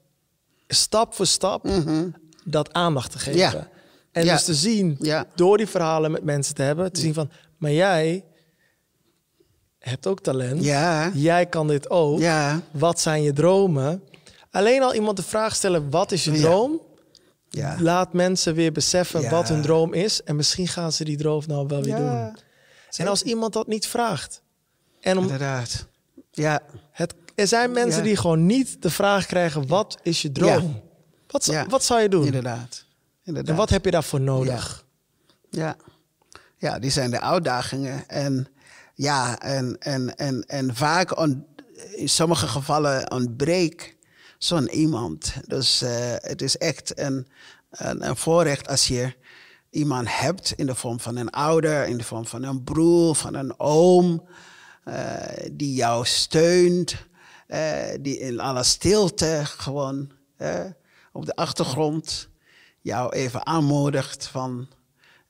stap 0.68 1.14
voor 1.14 1.26
stap 1.28 1.68
dat 2.44 2.74
aandacht 2.74 3.12
te 3.12 3.20
geven. 3.20 3.40
Ja. 3.40 3.68
En 4.12 4.26
Ja. 4.26 4.34
dus 4.34 4.44
te 4.44 4.54
zien, 4.54 4.96
Ja. 5.00 5.26
door 5.36 5.58
die 5.58 5.68
verhalen 5.68 6.12
met 6.12 6.24
mensen 6.24 6.56
te 6.56 6.62
hebben... 6.62 6.92
te 6.92 7.00
zien 7.00 7.14
van, 7.14 7.30
maar 7.58 7.72
jij 7.72 8.24
hebt 9.90 10.08
ook 10.08 10.20
talent. 10.20 10.64
Ja. 10.64 11.12
Jij 11.14 11.46
kan 11.46 11.68
dit 11.68 11.90
ook. 11.90 12.20
Ja. 12.20 12.62
Wat 12.72 13.00
zijn 13.00 13.24
je 13.24 13.34
dromen? 13.34 14.04
Alleen 14.52 14.82
al 14.84 14.94
iemand 14.94 15.18
de 15.18 15.24
vraag 15.24 15.56
stellen, 15.56 15.90
wat 15.90 16.12
is 16.12 16.24
je 16.24 16.32
Ja. 16.32 16.42
droom? 16.42 16.82
Ja. 17.50 17.76
Laat 17.80 18.14
mensen 18.14 18.54
weer 18.56 18.72
beseffen 18.72 19.22
Ja. 19.22 19.30
wat 19.30 19.48
hun 19.50 19.62
droom 19.62 19.94
is. 19.94 20.24
En 20.24 20.36
misschien 20.36 20.68
gaan 20.68 20.92
ze 20.92 21.04
die 21.04 21.18
droom 21.18 21.42
nou 21.48 21.68
wel 21.68 21.82
weer 21.84 21.98
Ja. 21.98 22.26
doen. 22.26 22.38
En 22.98 23.08
als 23.08 23.22
iemand 23.24 23.54
dat 23.54 23.68
niet 23.68 23.88
vraagt. 23.88 24.42
En 25.02 25.18
om 25.18 25.24
Inderdaad. 25.24 25.86
Ja. 26.32 26.60
het, 26.92 27.14
er 27.36 27.48
zijn 27.48 27.72
mensen 27.72 28.00
Ja. 28.02 28.08
die 28.08 28.16
gewoon 28.18 28.46
niet 28.46 28.82
de 28.82 28.90
vraag 28.90 29.26
krijgen, 29.26 29.68
wat 29.68 29.98
is 30.04 30.22
je 30.22 30.32
droom? 30.32 30.82
Wat, 31.28 31.44
zou- 31.44 31.58
Ja. 31.58 31.68
wat 31.68 31.84
zou 31.84 32.02
je 32.02 32.10
doen? 32.10 32.26
Inderdaad. 32.26 32.86
Inderdaad. 33.24 33.52
En 33.52 33.58
wat 33.58 33.70
heb 33.70 33.86
je 33.86 33.92
daarvoor 33.92 34.22
nodig? 34.22 34.86
Ja. 35.50 35.76
ja, 36.58 36.80
die 36.80 36.92
zijn 36.92 37.12
de 37.12 37.22
uitdagingen. 37.22 38.08
En 38.10 38.48
ja, 38.94 39.40
en, 39.40 39.78
en, 39.80 40.16
en, 40.16 40.46
en 40.46 40.76
vaak 40.76 41.18
on- 41.18 41.46
in 41.96 42.10
sommige 42.10 42.48
gevallen 42.48 43.12
ontbreekt 43.12 43.96
zo'n 44.38 44.70
iemand. 44.70 45.34
Dus 45.48 45.82
eh, 45.82 45.92
het 46.16 46.42
is 46.42 46.58
echt 46.58 47.00
een, 47.00 47.28
een, 47.70 48.16
voorrecht 48.16 48.68
als 48.68 48.88
je 48.88 49.16
iemand 49.70 50.08
hebt 50.20 50.54
in 50.56 50.66
de 50.66 50.76
vorm 50.76 51.00
van 51.00 51.16
een 51.16 51.30
ouder, 51.30 51.86
in 51.88 51.98
de 51.98 52.04
vorm 52.04 52.26
van 52.26 52.44
een 52.44 52.64
broer, 52.64 53.16
van 53.16 53.34
een 53.34 53.60
oom, 53.60 54.28
eh, 54.84 55.48
die 55.52 55.74
jou 55.74 56.06
steunt, 56.06 56.96
eh, 57.48 57.96
die 58.02 58.20
in 58.20 58.40
alle 58.40 58.64
stilte 58.64 59.42
gewoon 59.44 60.12
op 61.12 61.26
de 61.26 61.36
achtergrond 61.36 62.28
jou 62.82 63.14
even 63.14 63.46
aanmoedigt 63.46 64.28
van, 64.28 64.68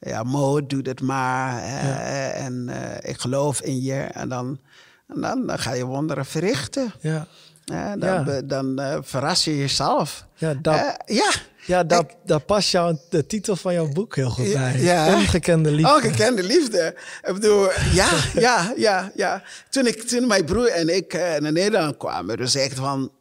ja, 0.04 0.24
Mo, 0.24 0.66
doe 0.66 0.82
het 0.82 1.02
maar. 1.02 1.58
eh, 1.64 2.46
En 2.46 2.70
eh, 2.70 3.10
ik 3.10 3.20
geloof 3.20 3.62
in 3.62 3.82
je. 3.82 4.00
En 4.02 4.30
dan, 4.30 4.60
en 5.08 5.22
dan, 5.22 5.48
dan 5.48 5.60
ga 5.60 5.74
je 5.74 5.86
wonderen 5.86 6.26
verrichten. 6.26 6.94
Ja, 7.02 7.28
Eh, 7.66 7.92
dan 7.98 8.26
Ja. 8.26 8.42
dan 8.42 8.80
eh, 8.80 8.98
verras 9.02 9.44
je 9.44 9.58
jezelf. 9.58 10.26
ja, 10.36 10.54
dat, 10.62 10.74
Eh, 10.76 11.16
ja. 11.16 11.32
ja 11.66 11.84
dat, 11.84 12.16
daar 12.26 12.40
past 12.40 12.72
jou, 12.72 12.98
de 13.10 13.26
titel 13.28 13.56
van 13.56 13.74
jouw 13.74 13.88
boek 13.88 14.16
heel 14.16 14.30
goed 14.30 14.54
bij. 14.54 14.80
Ja. 14.82 15.16
Ongekende 15.16 15.72
liefde. 15.72 15.94
Ongekende 15.94 16.44
liefde. 16.44 16.96
Ik 17.22 17.34
bedoel, 17.34 17.68
ja, 17.94 18.10
ja, 18.34 18.74
ja, 18.78 19.12
ja. 19.16 19.44
Toen, 19.70 19.88
ik, 19.88 20.02
toen 20.02 20.28
mijn 20.28 20.46
broer 20.46 20.68
en 20.68 20.96
ik 20.96 21.14
eh, 21.14 21.40
naar 21.40 21.52
Nederland 21.52 21.98
kwamen, 21.98 22.38
dus 22.38 22.56
echt 22.56 22.76
van... 22.78 23.12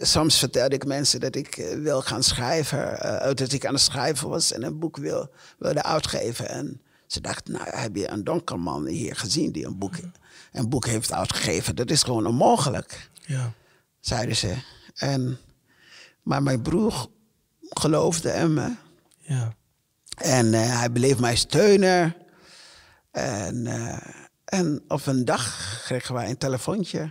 Soms 0.00 0.38
vertelde 0.38 0.74
ik 0.74 0.86
mensen 0.86 1.20
dat 1.20 1.34
ik 1.34 1.56
eh, 1.56 1.78
wil 1.78 2.02
gaan 2.02 2.22
schrijven, 2.22 3.00
eh, 3.00 3.34
dat 3.34 3.52
ik 3.52 3.66
aan 3.66 3.74
het 3.74 3.82
schrijven 3.82 4.28
was 4.28 4.52
en 4.52 4.62
een 4.62 4.78
boek 4.78 4.96
wil, 4.96 5.30
wilde 5.58 5.82
uitgeven. 5.82 6.48
En 6.48 6.80
ze 7.06 7.20
dachten, 7.20 7.52
nou, 7.52 7.66
heb 7.70 7.96
je 7.96 8.08
een 8.08 8.24
donker 8.24 8.58
man 8.60 8.86
hier 8.86 9.16
gezien 9.16 9.52
die 9.52 9.66
een 9.66 9.78
boek, 9.78 9.94
een 10.52 10.68
boek 10.68 10.86
heeft 10.86 11.12
uitgegeven? 11.12 11.76
Dat 11.76 11.90
is 11.90 12.02
gewoon 12.02 12.26
onmogelijk 12.26 13.10
Ja. 13.26 13.52
zeiden 14.00 14.36
ze. 14.36 14.54
En, 14.94 15.38
maar 16.22 16.42
mijn 16.42 16.62
broer 16.62 17.06
geloofde 17.60 18.30
in 18.32 18.54
me. 18.54 18.74
Ja. 19.18 19.54
En 20.16 20.54
eh, 20.54 20.78
hij 20.78 20.90
bleef 20.90 21.18
mij 21.18 21.36
steunen. 21.36 22.16
En, 23.10 23.66
en 24.44 24.84
op 24.88 25.06
een 25.06 25.24
dag 25.24 25.80
kregen 25.84 26.14
wij 26.14 26.30
een 26.30 26.38
telefoontje 26.38 27.10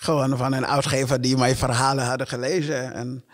Gewoon 0.00 0.36
van 0.36 0.52
een 0.52 0.66
uitgever 0.66 1.20
die 1.20 1.36
mijn 1.36 1.56
verhalen 1.56 2.04
hadden 2.04 2.26
gelezen. 2.26 2.92
En, 2.94 3.24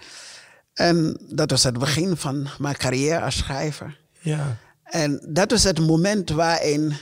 en 0.73 1.21
dat 1.29 1.51
was 1.51 1.63
het 1.63 1.79
begin 1.79 2.17
van 2.17 2.49
mijn 2.59 2.77
carrière 2.77 3.21
als 3.21 3.37
schrijver. 3.37 4.01
Ja. 4.21 4.57
En 4.83 5.27
dat 5.29 5.51
was 5.51 5.63
het 5.63 5.79
moment 5.79 6.31
waarin 6.31 6.97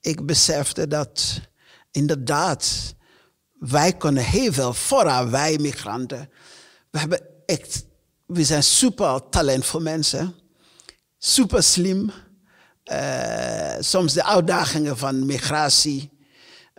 ik 0.00 0.26
besefte 0.26 0.88
dat 0.88 1.40
inderdaad 1.90 2.94
wij 3.52 3.92
kunnen 3.92 4.24
heel 4.24 4.52
veel, 4.52 4.74
vooral 4.74 5.30
wij 5.30 5.58
migranten. 5.60 6.30
We, 6.90 6.98
hebben 6.98 7.20
echt, 7.46 7.84
we 8.26 8.44
zijn 8.44 8.62
super 8.62 9.28
talentvol 9.28 9.80
mensen, 9.80 10.34
super 11.18 11.62
slim. 11.62 12.10
Uh, 12.92 13.74
soms 13.80 14.12
de 14.12 14.24
uitdagingen 14.24 14.98
van 14.98 15.26
migratie 15.26 16.17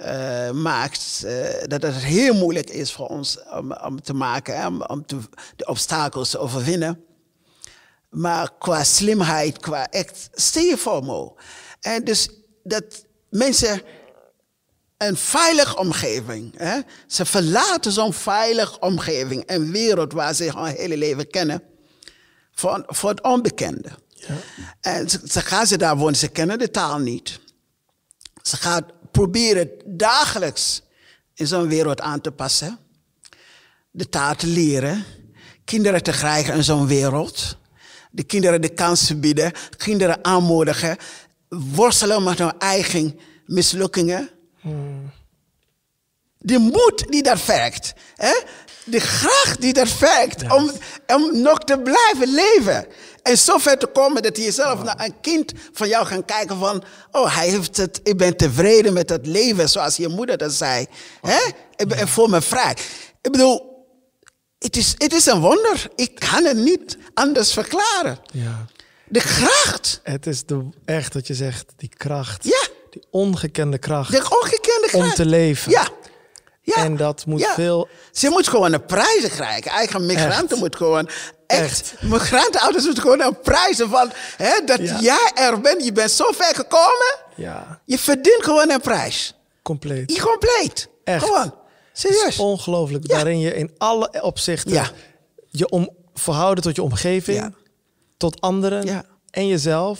uh, 0.02 0.52
maakt 0.52 1.22
uh, 1.26 1.46
dat 1.68 1.82
het 1.82 1.96
heel 1.96 2.34
moeilijk 2.34 2.70
is 2.70 2.92
voor 2.92 3.08
ons 3.08 3.38
om, 3.52 3.74
om 3.74 4.02
te 4.02 4.14
maken, 4.14 4.66
om, 4.68 4.82
om 4.82 5.06
te, 5.06 5.18
de 5.56 5.66
obstakels 5.66 6.30
te 6.30 6.38
overwinnen. 6.38 7.04
Maar 8.10 8.50
qua 8.60 8.84
slimheid, 8.84 9.60
qua 9.60 9.90
echt 9.90 10.30
stevig 10.34 11.02
En 11.80 12.04
dus 12.04 12.30
dat 12.64 13.06
mensen 13.30 13.82
een 14.98 15.18
veilige 15.18 15.78
omgeving. 15.78 16.54
Hè? 16.58 16.80
Ze 17.08 17.26
verlaten 17.26 17.92
zo'n 17.92 18.14
veilige 18.14 18.80
omgeving, 18.80 19.44
een 19.46 19.72
wereld 19.72 20.14
waar 20.14 20.34
ze 20.34 20.52
hun 20.52 20.66
hele 20.66 20.98
leven 20.98 21.30
kennen, 21.30 21.64
voor, 22.52 22.84
voor 22.88 23.10
het 23.10 23.24
onbekende. 23.24 23.90
Ja. 24.10 24.36
En 24.82 25.10
ze, 25.10 25.20
ze, 25.26 25.42
gaan 25.42 25.68
ze 25.68 25.78
daar 25.78 25.98
wonen, 25.98 26.16
ze 26.16 26.28
kennen 26.28 26.60
de 26.60 26.72
taal 26.72 26.98
niet. 26.98 27.40
Ze 28.50 28.58
gaan 28.58 28.86
proberen 29.12 29.72
dagelijks 29.86 30.82
in 31.34 31.48
zo'n 31.48 31.68
wereld 31.68 32.02
aan 32.02 32.22
te 32.22 32.32
passen, 32.32 32.78
de 33.92 34.10
taal 34.10 34.36
te 34.36 34.48
leren, 34.48 35.06
kinderen 35.66 36.04
te 36.04 36.12
krijgen 36.12 36.56
in 36.56 36.64
zo'n 36.64 36.88
wereld, 36.88 37.58
de 38.12 38.24
kinderen 38.24 38.62
de 38.62 38.74
kansen 38.74 39.20
bieden, 39.20 39.52
kinderen 39.78 40.24
aanmoedigen, 40.24 40.98
worstelen 41.50 42.24
met 42.24 42.38
hun 42.38 42.60
eigen 42.60 43.20
mislukkingen 43.46 44.30
de 46.40 46.58
moed 46.58 47.06
die 47.08 47.24
dat 47.24 47.40
vergt. 47.40 47.94
Hè? 48.16 48.34
De 48.86 49.00
gracht 49.00 49.62
die 49.62 49.74
dat 49.74 49.90
vergt 49.90 50.52
om, 50.52 50.72
om 51.08 51.42
nog 51.42 51.58
te 51.58 51.80
blijven 51.80 52.34
leven. 52.34 52.86
En 53.24 53.38
zover 53.38 53.78
te 53.78 53.88
komen 53.88 54.22
dat 54.22 54.38
je 54.38 54.52
zelf 54.52 54.84
naar 54.84 55.06
een 55.06 55.20
kind 55.22 55.54
van 55.74 55.88
jou 55.88 56.06
gaat 56.06 56.26
kijken 56.26 56.58
van... 56.58 56.84
Oh, 57.12 57.36
hij 57.36 57.50
heeft 57.50 57.78
het, 57.78 58.00
ik 58.04 58.18
ben 58.18 58.38
tevreden 58.38 58.94
met 58.94 59.10
het 59.10 59.26
leven 59.26 59.70
zoals 59.70 59.96
je 59.96 60.08
moeder 60.08 60.38
dat 60.38 60.54
zei. 60.54 60.86
Hè? 61.22 61.40
Ik 61.76 61.88
ben 61.88 62.08
voor 62.08 62.30
me 62.30 62.42
vrij. 62.42 62.76
Ik 63.22 63.32
bedoel, 63.32 63.70
het 64.60 64.78
is, 64.78 64.96
het 64.98 65.14
is 65.14 65.26
een 65.26 65.40
wonder. 65.40 65.88
Ik 65.96 66.16
kan 66.32 66.46
het 66.46 66.58
niet 66.58 66.98
anders 67.14 67.54
verklaren. 67.54 68.20
Ja. 68.32 68.66
De 69.08 69.20
kracht. 69.20 70.00
Het 70.04 70.28
is 70.28 70.46
de, 70.46 70.70
echt 70.86 71.14
wat 71.14 71.28
je 71.28 71.34
zegt, 71.34 71.74
die 71.78 71.90
kracht. 71.98 72.44
Ja. 72.44 72.68
Die 72.90 73.04
ongekende 73.12 73.78
kracht. 73.78 74.12
De 74.12 74.38
ongekende 74.42 74.88
kracht. 74.88 75.10
Om 75.10 75.14
te 75.14 75.26
leven. 75.26 75.72
Ja. 75.72 75.88
Ja. 76.76 76.84
En 76.84 76.98
dat 76.98 77.26
moet 77.26 77.40
Ja. 77.40 77.54
veel... 77.54 77.88
Ze 78.12 78.30
moet 78.30 78.48
gewoon 78.48 78.74
een 78.74 78.86
prijzen 78.86 79.30
krijgen. 79.30 79.72
Eigen 79.72 80.06
migranten 80.06 80.50
Echt. 80.50 80.60
moet 80.60 80.76
gewoon 80.76 81.10
echt. 81.48 81.62
Echt. 81.64 81.94
Migrantenouders 82.02 82.86
moeten 82.86 83.04
gewoon 83.04 83.22
een 83.22 83.40
prijzen 83.40 83.90
van 83.90 84.12
hè, 84.38 84.64
dat 84.66 84.80
Ja. 84.80 85.00
jij 85.00 85.32
er 85.36 85.62
bent. 85.62 85.84
Je 85.86 85.92
bent 85.92 86.12
zo 86.12 86.32
ver 86.32 86.56
gekomen. 86.56 87.18
Ja, 87.36 87.80
Je 87.86 88.00
verdient 88.00 88.44
gewoon 88.44 88.70
een 88.72 88.82
prijs. 88.82 89.34
compleet. 89.62 90.16
Je 90.16 90.22
compleet. 90.22 90.90
Echt. 91.04 91.24
Gewoon. 91.24 91.42
Het 91.42 91.54
Serieus. 91.94 92.26
is 92.28 92.40
ongelooflijk. 92.40 93.08
Ja. 93.08 93.16
Waarin 93.16 93.40
je 93.40 93.54
in 93.56 93.72
alle 93.78 94.22
opzichten 94.22 94.88
je 95.50 95.70
om, 95.70 95.90
verhouden 96.14 96.64
tot 96.64 96.76
je 96.76 96.84
omgeving, 96.84 97.56
tot 98.18 98.42
anderen 98.42 99.06
en 99.30 99.48
jezelf. 99.48 100.00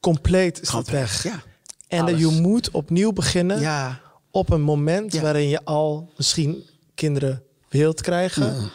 Compleet 0.00 0.60
is 0.60 0.70
Compleet, 0.70 1.00
weg. 1.00 1.22
ja. 1.22 1.42
En 1.88 2.06
dat 2.06 2.18
je 2.18 2.26
moet 2.26 2.70
opnieuw 2.70 3.12
beginnen 3.12 3.60
Ja. 3.60 4.00
Op 4.36 4.50
een 4.50 4.60
moment 4.62 5.12
Ja. 5.12 5.20
waarin 5.20 5.48
je 5.48 5.64
al 5.64 6.12
misschien 6.16 6.64
kinderen 6.94 7.42
wilt 7.68 8.00
krijgen 8.00 8.70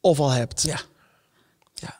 of 0.00 0.20
al 0.20 0.30
hebt. 0.30 0.62
Ja. 0.62 0.80
Ja. 1.74 1.98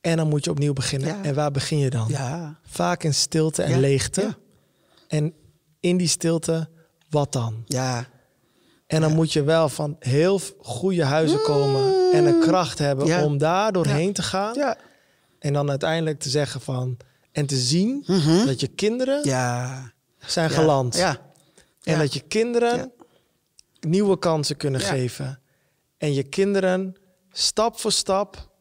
En 0.00 0.16
dan 0.16 0.28
moet 0.28 0.44
je 0.44 0.50
opnieuw 0.50 0.72
beginnen. 0.72 1.08
Ja. 1.08 1.22
En 1.22 1.34
waar 1.34 1.50
begin 1.50 1.78
je 1.78 1.90
dan? 1.90 2.06
Ja. 2.08 2.58
Vaak 2.66 3.02
in 3.04 3.14
stilte 3.14 3.62
en 3.62 3.80
leegte. 3.80 4.20
Ja. 4.20 4.36
En 5.08 5.32
in 5.80 5.96
die 5.96 6.08
stilte, 6.08 6.68
wat 7.10 7.32
dan? 7.32 7.62
Ja. 7.66 8.06
En 8.86 9.00
dan 9.00 9.14
moet 9.14 9.32
je 9.32 9.42
wel 9.42 9.68
van 9.68 9.96
heel 9.98 10.40
goede 10.58 11.04
huizen 11.04 11.42
komen 11.42 12.12
en 12.12 12.24
een 12.26 12.40
kracht 12.40 12.78
hebben 12.78 13.06
Mm. 13.06 13.22
Om 13.22 13.38
daar 13.38 13.72
doorheen 13.72 14.12
te 14.12 14.22
gaan. 14.22 14.54
Ja. 14.54 14.76
En 15.38 15.52
dan 15.52 15.70
uiteindelijk 15.70 16.20
te 16.20 16.28
zeggen 16.28 16.60
van 16.60 16.96
en 17.32 17.46
te 17.46 17.56
zien 17.56 18.04
dat 18.46 18.60
je 18.60 18.68
kinderen 18.68 19.18
Mhm. 19.20 19.28
Ja. 19.28 19.92
zijn 20.26 20.50
geland. 20.50 20.96
Ja. 20.96 21.18
En 21.84 21.98
dat 21.98 22.12
je 22.14 22.20
kinderen 22.20 22.92
nieuwe 23.80 24.18
kansen 24.18 24.56
kunnen 24.56 24.80
geven. 24.80 25.40
En 25.98 26.14
je 26.14 26.22
kinderen 26.22 26.94
stap 27.30 27.78
voor 27.80 27.92
stap 27.92 28.52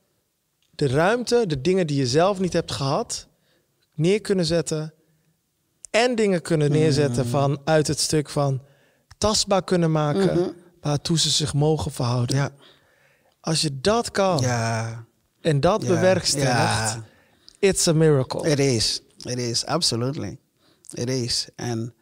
de 0.70 0.88
ruimte, 0.88 1.44
de 1.48 1.62
dingen 1.62 1.88
die 1.88 1.98
je 1.98 2.08
zelf 2.08 2.40
niet 2.40 2.54
hebt 2.54 2.72
gehad, 2.72 3.28
neer 3.96 4.22
kunnen 4.22 4.46
zetten. 4.46 4.94
En 5.90 6.16
dingen 6.16 6.42
kunnen 6.42 6.68
Mm. 6.68 6.74
neerzetten 6.78 7.28
van 7.28 7.62
uit 7.64 7.88
het 7.88 8.00
stuk 8.00 8.30
van 8.30 8.62
tastbaar 9.18 9.64
kunnen 9.64 9.92
maken 9.92 10.56
waartoe 10.82 11.20
ze 11.20 11.30
zich 11.30 11.54
mogen 11.54 11.92
verhouden. 11.92 12.36
Ja. 12.36 12.52
Als 13.40 13.62
je 13.62 13.80
dat 13.82 14.12
kan 14.12 14.40
Ja. 14.40 15.06
en 15.42 15.60
dat 15.60 15.82
Ja. 15.82 15.88
bewerkstelligt, 15.88 16.98
it's 17.60 17.88
a 17.88 17.94
miracle. 17.94 18.50
It 18.50 18.60
is. 18.60 19.02
It 19.18 19.38
is. 19.38 19.66
Absolutely. 19.66 20.38
It 20.94 21.10
is. 21.10 21.48
En 21.56 21.94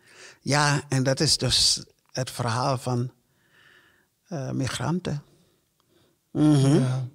ja, 0.42 0.82
en 0.90 1.04
dat 1.04 1.20
is 1.20 1.38
dus 1.38 1.84
het 2.12 2.32
verhaal 2.32 2.78
van 2.78 3.12
eh, 4.28 4.52
migranten. 4.52 5.24
Mhm. 6.32 6.74
Ja. 6.80 7.08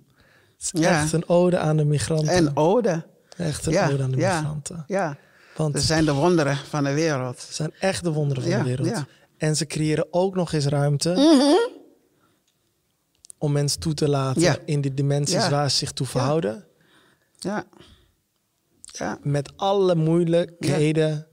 Het 0.56 0.74
is 0.74 0.80
Ja. 0.80 1.02
echt 1.02 1.12
een 1.12 1.28
ode 1.28 1.58
aan 1.58 1.76
de 1.76 1.84
migranten. 1.84 2.28
En 2.28 2.56
ode. 2.56 3.06
echt 3.36 3.66
een 3.66 3.72
Ja, 3.72 3.90
ode 3.90 4.02
aan 4.02 4.10
de 4.10 4.16
migranten. 4.16 4.84
ja. 4.86 5.16
Want 5.56 5.74
Dat 5.74 5.82
zijn 5.82 6.04
de 6.04 6.12
wonderen 6.12 6.56
van 6.56 6.84
de 6.84 6.92
wereld. 6.92 7.40
Het 7.46 7.54
zijn 7.54 7.72
echt 7.80 8.04
de 8.04 8.12
wonderen 8.12 8.42
van 8.42 8.58
de 8.58 8.76
wereld. 8.76 9.04
En 9.36 9.56
ze 9.56 9.66
creëren 9.66 10.06
ook 10.10 10.34
nog 10.34 10.52
eens 10.52 10.66
ruimte 10.66 11.14
om 13.38 13.52
mensen 13.52 13.80
toe 13.80 13.94
te 13.94 14.08
laten 14.08 14.66
in 14.66 14.80
die 14.80 14.94
dimensies 14.94 15.48
waar 15.48 15.70
ze 15.70 15.76
zich 15.76 15.92
toe 15.92 16.06
verhouden. 16.06 16.66
Ja. 17.38 17.64
Ja. 18.82 19.18
Met 19.22 19.56
alle 19.56 19.94
moeilijkheden 19.94 21.26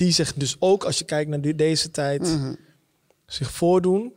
die 0.00 0.12
zich 0.12 0.34
dus 0.34 0.56
ook, 0.58 0.84
als 0.84 0.98
je 0.98 1.04
kijkt 1.04 1.30
naar 1.30 1.56
deze 1.56 1.90
tijd, 1.90 2.20
Mhm. 2.20 2.54
zich 3.26 3.50
voordoen. 3.50 4.12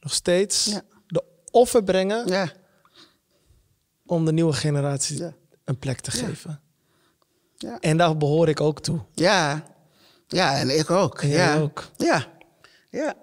Nog 0.00 0.14
steeds 0.14 0.64
Ja. 0.64 0.82
de 1.06 1.22
offer 1.50 1.84
brengen 1.84 2.26
Ja. 2.28 2.52
om 4.06 4.24
de 4.24 4.32
nieuwe 4.32 4.52
generatie 4.52 5.34
een 5.64 5.78
plek 5.78 6.00
te 6.00 6.10
geven. 6.10 6.60
Ja. 7.56 7.80
En 7.80 7.96
daar 7.96 8.16
behoor 8.16 8.48
ik 8.48 8.60
ook 8.60 8.80
toe. 8.80 9.00
Ja. 9.14 9.64
Ja, 10.26 10.58
en 10.58 10.78
ik 10.78 10.90
ook. 10.90 11.22
En 11.22 11.28
ja. 11.28 11.58
ook. 11.58 11.90
Ja. 11.96 12.26
Ja. 12.90 13.14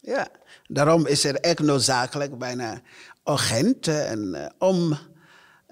Ja. 0.00 0.28
Daarom 0.66 1.06
is 1.06 1.22
het 1.22 1.40
echt 1.40 1.58
noodzakelijk, 1.58 2.38
bijna 2.38 2.80
urgent, 3.24 3.86
eh, 3.88 4.10
en, 4.10 4.34
eh, 4.34 4.50
om 4.58 4.98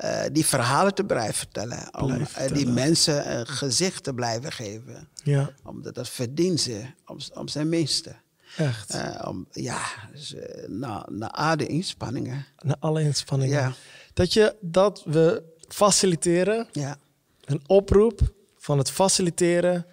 eh, 0.00 0.22
die 0.32 0.46
verhalen 0.46 0.94
te 0.94 1.04
blijven 1.04 1.34
vertellen. 1.34 2.00
Om 2.00 2.10
eh, 2.34 2.52
die 2.52 2.66
mensen 2.66 3.38
een 3.38 3.46
gezicht 3.46 4.04
te 4.04 4.14
blijven 4.14 4.52
geven. 4.52 5.08
Ja, 5.24 5.50
Omdat 5.64 5.94
dat 5.94 6.08
verdient 6.08 6.60
ze, 6.60 6.82
om, 7.06 7.18
om 7.34 7.48
zijn 7.48 7.68
minste. 7.68 8.14
echt. 8.56 8.90
Eh, 8.90 9.28
om, 9.28 9.46
ja, 9.52 9.80
dus, 10.12 10.34
na, 10.66 11.06
na 11.10 11.56
inspanningen. 11.56 12.46
Na 12.58 12.76
alle 12.78 13.02
inspanningen. 13.02 13.58
Ja. 13.58 13.72
Dat, 14.12 14.32
je, 14.32 14.56
dat 14.60 15.02
we 15.04 15.42
faciliteren 15.68 16.68
Ja. 16.72 16.96
een 17.44 17.62
oproep 17.66 18.32
van 18.56 18.78
het 18.78 18.90
faciliteren 18.90 19.86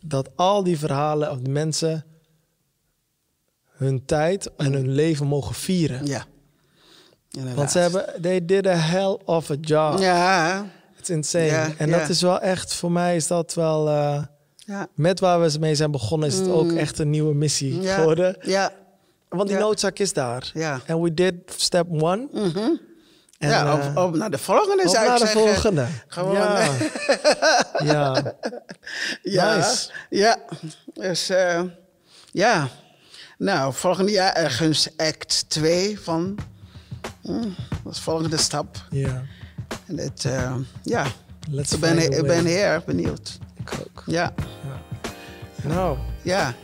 dat 0.00 0.30
al 0.36 0.62
die 0.62 0.78
verhalen 0.78 1.30
of 1.30 1.38
de 1.38 1.50
mensen 1.50 2.04
hun 3.66 4.04
tijd 4.04 4.56
en 4.56 4.72
hun 4.72 4.90
leven 4.90 5.26
mogen 5.26 5.54
vieren. 5.54 6.06
Ja. 6.06 6.26
Inderdaad. 7.32 7.56
Want 7.58 7.70
ze 7.70 7.78
hebben, 7.78 8.04
they 8.22 8.44
did 8.44 8.66
a 8.66 8.74
hell 8.74 9.18
of 9.24 9.50
a 9.50 9.54
job. 9.60 9.98
Ja. 9.98 10.66
It's 10.98 11.10
insane. 11.10 11.44
Ja, 11.44 11.68
en 11.78 11.88
ja. 11.88 11.98
dat 11.98 12.08
is 12.08 12.22
wel 12.22 12.40
echt, 12.40 12.74
voor 12.74 12.92
mij 12.92 13.16
is 13.16 13.26
dat 13.26 13.54
wel, 13.54 13.88
eh, 13.88 14.22
Ja. 14.56 14.86
met 14.94 15.20
waar 15.20 15.40
we 15.40 15.56
mee 15.60 15.74
zijn 15.74 15.90
begonnen, 15.90 16.28
is 16.28 16.34
het 16.38 16.48
ook 16.48 16.72
echt 16.72 16.98
een 16.98 17.10
nieuwe 17.10 17.34
missie 17.34 17.74
Mm. 17.74 17.80
Ja. 17.82 17.94
geworden. 17.94 18.36
Ja. 18.40 18.72
Want 19.28 19.48
die 19.48 19.56
Ja. 19.56 19.62
noodzaak 19.62 19.98
is 19.98 20.12
daar. 20.12 20.50
Ja. 20.54 20.80
En 20.86 21.00
we 21.02 21.14
did 21.14 21.34
step 21.56 21.86
one. 21.90 22.28
En, 23.38 23.48
ja, 23.48 23.66
eh, 23.66 23.96
op, 23.96 23.96
op 24.08 24.14
naar 24.16 24.30
de 24.30 24.38
volgende 24.38 24.88
zou 24.88 25.06
naar 25.06 25.14
ik 25.14 25.20
de 25.20 25.26
zeggen. 25.26 25.40
volgende. 25.52 25.86
Gewoon, 26.06 26.32
Ja. 26.34 26.64
ja. 27.84 28.22
Ja. 29.22 29.56
Nice. 29.56 29.90
Ja. 30.10 30.36
Dus, 30.94 31.28
eh, 31.28 31.62
ja. 32.32 32.68
Nou, 33.38 33.72
volgend 33.74 34.10
jaar 34.10 34.32
ergens 34.32 34.88
act 34.96 35.44
2 35.50 36.00
van... 36.00 36.38
hmm, 37.22 37.54
dat 37.84 37.92
is 37.92 37.96
de 37.98 38.02
volgende 38.02 38.36
stap. 38.36 38.86
Ja, 38.90 39.22
En 39.86 39.98
het, 39.98 40.24
eh, 40.24 40.54
ja, 40.82 41.06
let's 41.50 41.72
ik 41.72 41.80
ben, 41.80 41.98
ik 42.18 42.26
ben 42.26 42.44
heel 42.44 42.56
erg 42.64 42.84
benieuwd. 42.84 43.38
Ik 43.58 43.72
ook. 43.80 44.02
Ja, 44.06 44.32
Nou, 45.62 45.98
ja. 46.22 46.54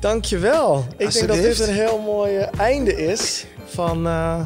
dankjewel. 0.00 0.86
Ik 0.96 1.12
denk 1.12 1.28
dat 1.28 1.36
dit 1.36 1.60
een 1.60 1.74
heel 1.74 1.98
mooi 1.98 2.36
eh, 2.36 2.60
einde 2.60 2.96
is 2.96 3.46
van, 3.66 4.06
eh, 4.06 4.44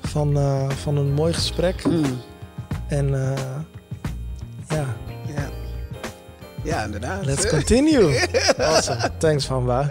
van, 0.00 0.36
van 0.72 0.96
een 0.96 1.12
mooi 1.12 1.32
gesprek. 1.32 1.82
Hmm, 1.82 2.20
En 2.88 3.14
eh, 3.14 3.38
ja, 4.68 4.96
ja. 5.26 5.48
Ja, 6.64 6.84
inderdaad. 6.84 7.24
let's 7.24 7.46
continue. 7.46 8.28
awesome. 8.58 9.10
Thanks, 9.18 9.46
Van 9.46 9.66